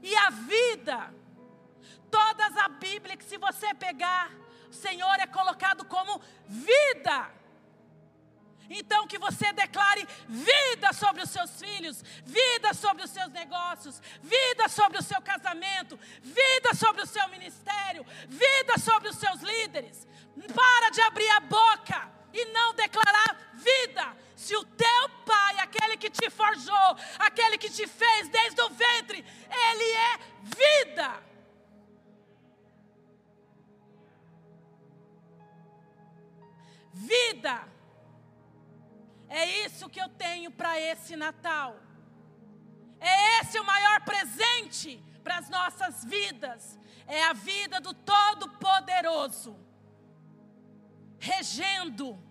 e 0.08 0.16
a 0.16 0.30
vida. 0.30 1.14
Todas 2.10 2.56
a 2.58 2.70
Bíblia 2.70 3.18
que 3.18 3.26
se 3.26 3.38
você 3.38 3.74
pegar, 3.74 4.32
o 4.70 4.74
Senhor 4.74 5.16
é 5.20 5.28
colocado 5.28 5.84
como 5.86 6.22
vida. 6.48 7.30
Então 8.70 9.08
que 9.08 9.18
você 9.18 9.52
declare 9.54 10.08
vida 10.28 10.92
sobre 10.94 11.22
os 11.24 11.30
seus 11.30 11.52
filhos, 11.60 12.04
vida 12.26 12.74
sobre 12.74 13.04
os 13.04 13.12
seus 13.12 13.32
negócios, 13.32 14.02
vida 14.22 14.68
sobre 14.68 14.98
o 14.98 15.04
seu 15.04 15.22
casamento, 15.22 16.00
vida 16.22 16.74
sobre 16.74 17.02
o 17.02 17.06
seu 17.06 17.28
ministério, 17.30 18.06
vida 18.28 18.78
sobre 18.78 19.10
os 19.10 19.18
seus 19.18 19.42
líderes. 19.42 20.08
Para 20.54 20.90
de 20.90 21.02
abrir 21.02 21.30
a 21.32 21.40
boca 21.42 22.10
e 22.34 22.46
não 22.46 22.74
declarar 22.74 23.54
vida. 23.56 24.27
Se 24.38 24.56
o 24.56 24.64
teu 24.64 25.10
pai, 25.26 25.60
aquele 25.60 25.98
que 25.98 26.12
te 26.12 26.30
forjou, 26.30 26.90
aquele 27.18 27.58
que 27.58 27.72
te 27.72 27.88
fez 27.88 28.30
desde 28.30 28.62
o 28.62 28.70
ventre, 28.70 29.26
ele 29.50 29.92
é 29.92 30.20
vida. 30.44 31.24
Vida 36.94 37.68
é 39.28 39.66
isso 39.66 39.90
que 39.90 40.00
eu 40.00 40.08
tenho 40.10 40.52
para 40.52 40.80
esse 40.80 41.16
Natal. 41.16 41.76
É 43.00 43.40
esse 43.40 43.60
o 43.60 43.66
maior 43.66 44.02
presente 44.02 45.04
para 45.24 45.38
as 45.40 45.50
nossas 45.50 46.06
vidas. 46.06 46.80
É 47.08 47.24
a 47.24 47.34
vida 47.34 47.82
do 47.82 47.92
Todo-Poderoso, 47.92 49.58
regendo 51.18 52.27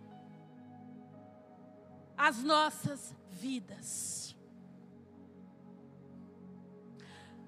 as 2.17 2.43
nossas 2.43 3.15
vidas. 3.31 4.35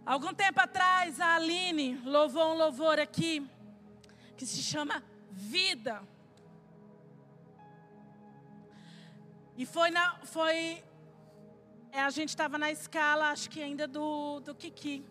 Algum 0.04 0.32
tempo 0.32 0.60
atrás, 0.60 1.20
a 1.20 1.36
Aline 1.36 1.96
louvou 2.04 2.52
um 2.52 2.56
louvor 2.56 2.98
aqui 2.98 3.46
que 4.36 4.46
se 4.46 4.62
chama 4.62 5.02
Vida. 5.30 6.02
E 9.56 9.66
foi, 9.66 9.90
na, 9.90 10.16
foi 10.24 10.82
é, 11.92 12.00
a 12.00 12.10
gente 12.10 12.30
estava 12.30 12.56
na 12.56 12.70
escala, 12.70 13.30
acho 13.30 13.50
que 13.50 13.60
ainda 13.60 13.86
do, 13.86 14.40
do 14.40 14.54
Kiki, 14.54 15.04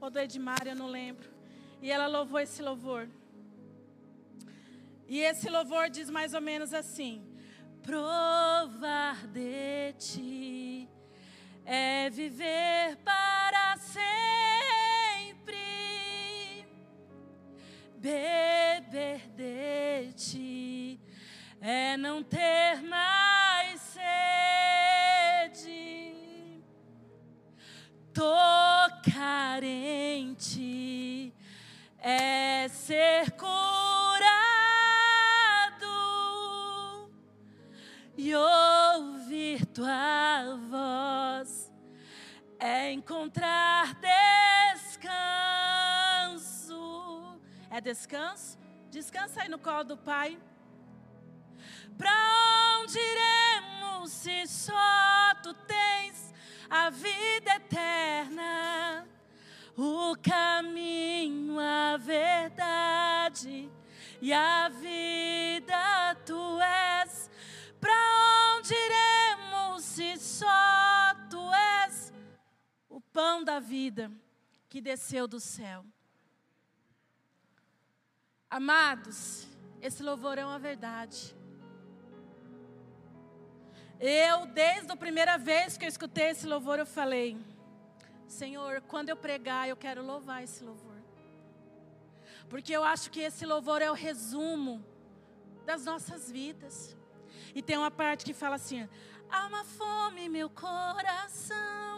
ou 0.00 0.10
do 0.10 0.18
Edmar, 0.18 0.66
eu 0.66 0.76
não 0.76 0.86
lembro. 0.86 1.28
E 1.80 1.90
ela 1.90 2.06
louvou 2.06 2.38
esse 2.38 2.62
louvor. 2.62 3.08
E 5.08 5.20
esse 5.20 5.48
louvor 5.48 5.88
diz 5.88 6.10
mais 6.10 6.34
ou 6.34 6.40
menos 6.40 6.72
assim: 6.72 7.24
Provar 7.84 9.26
de 9.26 9.92
ti 9.98 10.88
é 11.66 12.08
viver 12.08 12.96
para 13.04 13.76
sempre, 13.76 15.54
beber 17.98 19.28
de 19.36 20.14
ti 20.14 20.98
é 21.60 21.98
não 21.98 22.22
ter 22.22 22.80
mais 22.82 23.78
sede, 25.52 25.62
tocar 28.14 29.62
em 29.62 30.32
ti 30.32 31.34
é 31.98 32.66
ser 32.68 33.30
curado 33.32 33.63
tua 39.74 40.56
voz 40.70 41.70
é 42.60 42.92
encontrar 42.92 43.98
descanso. 44.80 45.10
É 47.68 47.80
descanso? 47.80 48.56
Descansa 48.88 49.42
aí 49.42 49.48
no 49.48 49.58
colo 49.58 49.82
do 49.82 49.96
Pai. 49.96 50.38
Para 51.98 52.12
onde 52.80 52.96
iremos 52.96 54.12
se 54.12 54.46
só 54.46 55.34
tu 55.42 55.52
tens 55.52 56.32
a 56.70 56.90
vida 56.90 57.56
eterna, 57.56 59.08
o 59.76 60.14
caminho, 60.22 61.58
a 61.58 61.96
verdade 61.96 63.68
e 64.22 64.32
a 64.32 64.68
vida 64.68 65.53
pão 73.14 73.44
da 73.44 73.60
vida 73.60 74.10
que 74.68 74.80
desceu 74.80 75.26
do 75.28 75.38
céu? 75.38 75.86
Amados, 78.50 79.46
esse 79.80 80.02
louvor 80.02 80.36
é 80.36 80.44
uma 80.44 80.58
verdade. 80.58 81.34
Eu, 84.00 84.46
desde 84.46 84.90
a 84.92 84.96
primeira 84.96 85.38
vez 85.38 85.78
que 85.78 85.84
eu 85.84 85.88
escutei 85.88 86.30
esse 86.30 86.46
louvor, 86.46 86.78
eu 86.78 86.86
falei: 86.86 87.38
Senhor, 88.26 88.80
quando 88.82 89.08
eu 89.10 89.16
pregar, 89.16 89.68
eu 89.68 89.76
quero 89.76 90.04
louvar 90.04 90.42
esse 90.42 90.64
louvor. 90.64 90.98
Porque 92.48 92.72
eu 92.72 92.84
acho 92.84 93.10
que 93.10 93.20
esse 93.20 93.46
louvor 93.46 93.80
é 93.80 93.90
o 93.90 93.94
resumo 94.08 94.84
das 95.64 95.84
nossas 95.84 96.30
vidas. 96.30 96.96
E 97.54 97.62
tem 97.62 97.78
uma 97.78 97.90
parte 97.90 98.24
que 98.24 98.34
fala 98.34 98.56
assim: 98.56 98.88
há 99.30 99.46
uma 99.46 99.64
fome 99.64 100.22
em 100.22 100.28
meu 100.28 100.50
coração, 100.50 101.93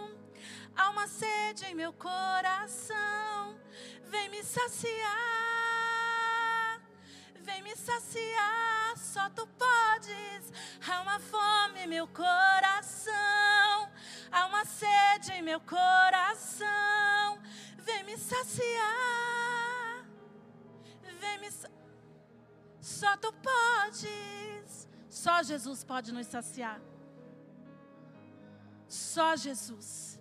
há 0.76 0.90
uma 0.90 1.06
sede 1.06 1.64
em 1.66 1.74
meu 1.74 1.92
coração, 1.92 3.58
vem 4.04 4.28
me 4.28 4.42
saciar, 4.42 5.02
vem 7.40 7.62
me 7.62 7.74
saciar, 7.76 8.96
só 8.96 9.28
tu 9.30 9.46
podes. 9.46 10.52
Há 10.88 11.00
uma 11.00 11.18
fome 11.18 11.80
em 11.80 11.86
meu 11.86 12.06
coração, 12.08 13.90
há 14.30 14.46
uma 14.46 14.64
sede 14.64 15.32
em 15.32 15.42
meu 15.42 15.60
coração, 15.60 17.42
vem 17.78 18.04
me 18.04 18.16
saciar, 18.16 20.04
vem 21.20 21.38
me. 21.38 21.48
Só 22.80 23.16
tu 23.16 23.32
podes. 23.32 24.88
Só 25.08 25.42
Jesus 25.42 25.82
pode 25.82 26.12
nos 26.12 26.26
saciar. 26.26 26.80
Só 28.88 29.34
Jesus. 29.34 30.15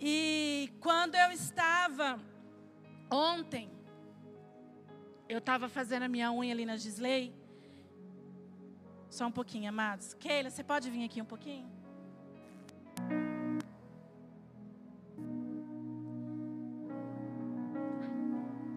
E 0.00 0.70
quando 0.80 1.14
eu 1.14 1.30
estava 1.30 2.20
ontem, 3.10 3.70
eu 5.28 5.38
estava 5.38 5.68
fazendo 5.68 6.04
a 6.04 6.08
minha 6.08 6.30
unha 6.32 6.52
ali 6.52 6.66
na 6.66 6.76
Gisley. 6.76 7.34
Só 9.08 9.26
um 9.26 9.32
pouquinho, 9.32 9.68
amados. 9.68 10.14
Keila, 10.14 10.50
você 10.50 10.64
pode 10.64 10.90
vir 10.90 11.04
aqui 11.04 11.22
um 11.22 11.24
pouquinho? 11.24 11.70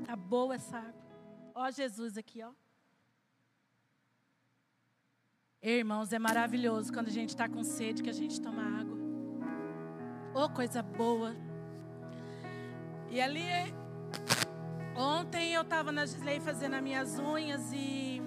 Tá 0.05 0.15
boa 0.15 0.55
essa 0.55 0.77
água. 0.77 1.07
Ó 1.55 1.71
Jesus 1.71 2.17
aqui, 2.17 2.43
ó. 2.43 2.51
Irmãos, 5.61 6.13
é 6.13 6.19
maravilhoso 6.19 6.93
quando 6.93 7.07
a 7.07 7.11
gente 7.11 7.29
está 7.29 7.49
com 7.49 7.63
sede 7.63 8.03
que 8.03 8.09
a 8.09 8.13
gente 8.13 8.39
toma 8.39 8.61
água. 8.79 8.96
Oh, 10.39 10.47
coisa 10.47 10.83
boa. 10.83 11.35
E 13.09 13.19
ali, 13.19 13.41
ontem 14.95 15.53
eu 15.53 15.63
estava 15.63 15.91
na 15.91 16.05
Gisley 16.05 16.39
fazendo 16.39 16.75
as 16.75 16.83
minhas 16.83 17.17
unhas 17.17 17.73
e 17.73 18.21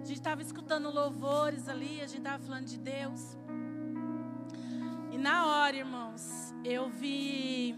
a 0.00 0.04
gente 0.04 0.18
estava 0.18 0.40
escutando 0.42 0.88
louvores 0.88 1.68
ali, 1.68 2.00
a 2.00 2.06
gente 2.06 2.18
estava 2.18 2.40
falando 2.40 2.66
de 2.66 2.78
Deus. 2.78 3.36
E 5.10 5.18
na 5.18 5.46
hora, 5.46 5.76
irmãos, 5.76 6.54
eu 6.64 6.88
vi, 6.88 7.74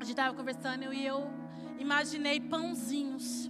a 0.00 0.02
gente 0.02 0.10
estava 0.10 0.34
conversando 0.34 0.92
e 0.92 1.06
eu 1.06 1.30
imaginei 1.78 2.40
pãozinhos. 2.40 3.48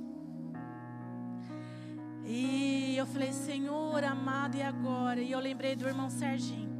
E 2.26 2.98
eu 2.98 3.06
falei, 3.06 3.32
Senhor 3.32 4.04
amado, 4.04 4.58
e 4.58 4.62
agora? 4.62 5.22
E 5.22 5.32
eu 5.32 5.40
lembrei 5.40 5.74
do 5.74 5.88
irmão 5.88 6.10
Serginho. 6.10 6.71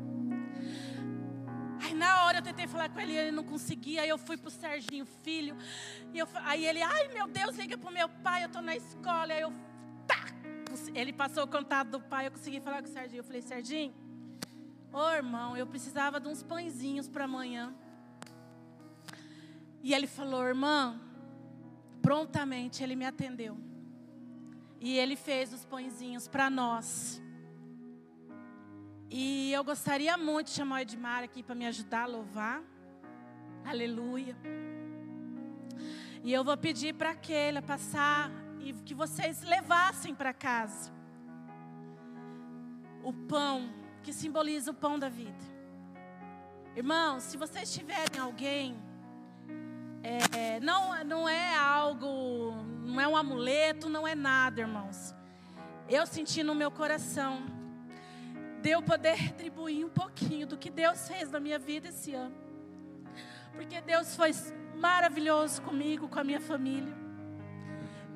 Na 2.03 2.25
hora 2.25 2.39
eu 2.39 2.43
tentei 2.43 2.67
falar 2.67 2.89
com 2.89 2.99
ele, 2.99 3.15
ele 3.17 3.31
não 3.31 3.45
conseguia. 3.45 4.03
Aí 4.03 4.09
eu 4.09 4.19
fui 4.19 4.37
pro 4.37 4.51
Serginho, 4.51 5.07
filho. 5.23 5.57
E 6.13 6.19
eu, 6.19 6.27
aí 6.51 6.67
ele, 6.67 6.83
ai 6.83 7.07
meu 7.17 7.29
Deus, 7.29 7.55
liga 7.57 7.79
pro 7.79 7.93
meu 7.93 8.09
pai, 8.09 8.43
eu 8.43 8.49
tô 8.49 8.61
na 8.61 8.75
escola. 8.75 9.33
Aí 9.33 9.41
eu, 9.41 9.53
tá. 10.05 10.25
Ele 10.97 11.13
passou 11.13 11.45
o 11.45 11.47
contato 11.47 11.91
do 11.91 12.01
pai, 12.01 12.27
eu 12.27 12.33
consegui 12.33 12.61
falar 12.61 12.83
com 12.83 12.89
o 12.89 12.93
Serginho. 12.93 13.21
Eu 13.21 13.25
falei, 13.25 13.41
Serginho, 13.41 13.95
ô 14.93 15.11
irmão, 15.11 15.57
eu 15.57 15.65
precisava 15.65 16.19
de 16.19 16.27
uns 16.27 16.43
pãezinhos 16.43 17.07
para 17.07 17.25
amanhã. 17.25 17.73
E 19.81 19.95
ele 19.95 20.09
falou, 20.09 20.43
irmã, 20.45 21.01
prontamente 22.01 22.83
ele 22.83 22.97
me 22.97 23.07
atendeu. 23.07 23.57
E 24.81 24.99
ele 24.99 25.15
fez 25.15 25.53
os 25.53 25.65
pãezinhos 25.65 26.27
para 26.27 26.51
nós. 26.51 27.22
E 29.15 29.53
eu 29.53 29.63
gostaria 29.63 30.17
muito 30.17 30.47
de 30.47 30.55
chamar 30.55 30.77
o 30.77 30.79
Edmar 30.79 31.23
aqui 31.23 31.43
para 31.43 31.55
me 31.55 31.67
ajudar 31.67 32.05
a 32.05 32.07
louvar. 32.07 32.63
Aleluia. 33.63 34.35
E 36.25 36.33
eu 36.33 36.43
vou 36.43 36.57
pedir 36.57 36.95
para 36.95 37.11
aquele 37.11 37.61
passar 37.61 38.31
e 38.59 38.73
que 38.73 38.95
vocês 38.95 39.43
levassem 39.43 40.15
para 40.15 40.33
casa 40.33 40.91
o 43.05 43.13
pão 43.13 43.71
que 44.03 44.15
simboliza 44.15 44.71
o 44.71 44.75
pão 44.75 44.99
da 44.99 45.11
vida. 45.11 45.45
Irmãos, 46.75 47.25
se 47.25 47.37
vocês 47.37 47.71
tiverem 47.71 48.19
alguém 48.19 48.83
é, 50.03 50.59
não, 50.61 51.05
não 51.05 51.29
é 51.29 51.55
algo, 51.55 52.55
não 52.83 52.99
é 52.99 53.07
um 53.07 53.15
amuleto, 53.15 53.91
não 53.91 54.09
é 54.09 54.15
nada, 54.15 54.63
irmãos. 54.63 55.15
Eu 55.87 56.07
senti 56.07 56.43
no 56.43 56.55
meu 56.55 56.71
coração 56.71 57.61
de 58.63 58.71
eu 58.71 58.81
poder 58.81 59.15
retribuir 59.15 59.85
um 59.85 59.91
pouquinho 59.91 60.47
do 60.47 60.57
que 60.57 60.71
Deus 60.71 61.09
fez 61.09 61.29
na 61.31 61.41
minha 61.41 61.59
vida 61.59 61.89
esse 61.89 62.15
ano. 62.15 62.35
Porque 63.53 63.81
Deus 63.81 64.15
foi 64.15 64.31
maravilhoso 64.77 65.61
comigo, 65.63 66.09
com 66.09 66.21
a 66.21 66.25
minha 66.25 66.41
família. 66.41 66.95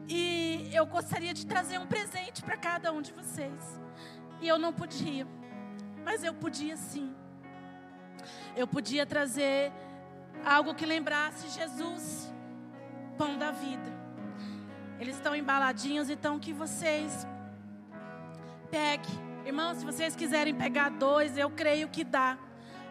E 0.08 0.70
eu 0.72 0.86
gostaria 0.86 1.34
de 1.34 1.44
trazer 1.44 1.78
um 1.78 1.86
presente 1.86 2.42
para 2.44 2.56
cada 2.56 2.92
um 2.92 3.02
de 3.02 3.12
vocês. 3.12 3.80
E 4.40 4.46
eu 4.46 4.56
não 4.56 4.72
podia, 4.72 5.26
mas 6.04 6.22
eu 6.22 6.32
podia 6.32 6.76
sim. 6.76 7.12
Eu 8.54 8.68
podia 8.68 9.04
trazer 9.04 9.72
algo 10.44 10.76
que 10.76 10.86
lembrasse 10.86 11.48
Jesus, 11.48 12.32
pão 13.18 13.36
da 13.36 13.50
vida. 13.50 13.96
Eles 15.00 15.16
estão 15.16 15.34
embaladinhos, 15.34 16.08
então 16.08 16.38
que 16.38 16.52
vocês 16.52 17.26
pegue. 18.70 19.25
Irmãos, 19.46 19.78
se 19.78 19.84
vocês 19.84 20.16
quiserem 20.16 20.52
pegar 20.52 20.88
dois, 20.88 21.38
eu 21.38 21.48
creio 21.48 21.88
que 21.88 22.02
dá. 22.02 22.36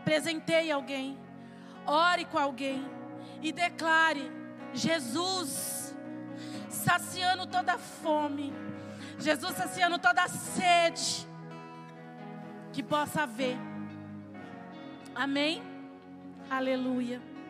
Presenteie 0.05 0.71
alguém. 0.71 1.19
Ore 1.85 2.23
com 2.23 2.39
alguém 2.39 2.89
e 3.41 3.51
declare 3.51 4.31
Jesus 4.73 5.93
saciando 6.69 7.45
toda 7.45 7.77
fome. 7.77 8.53
Jesus 9.19 9.53
saciando 9.53 9.99
toda 9.99 10.29
sede 10.29 11.27
que 12.71 12.81
possa 12.81 13.23
haver. 13.23 13.57
Amém. 15.13 15.61
Aleluia. 16.49 17.34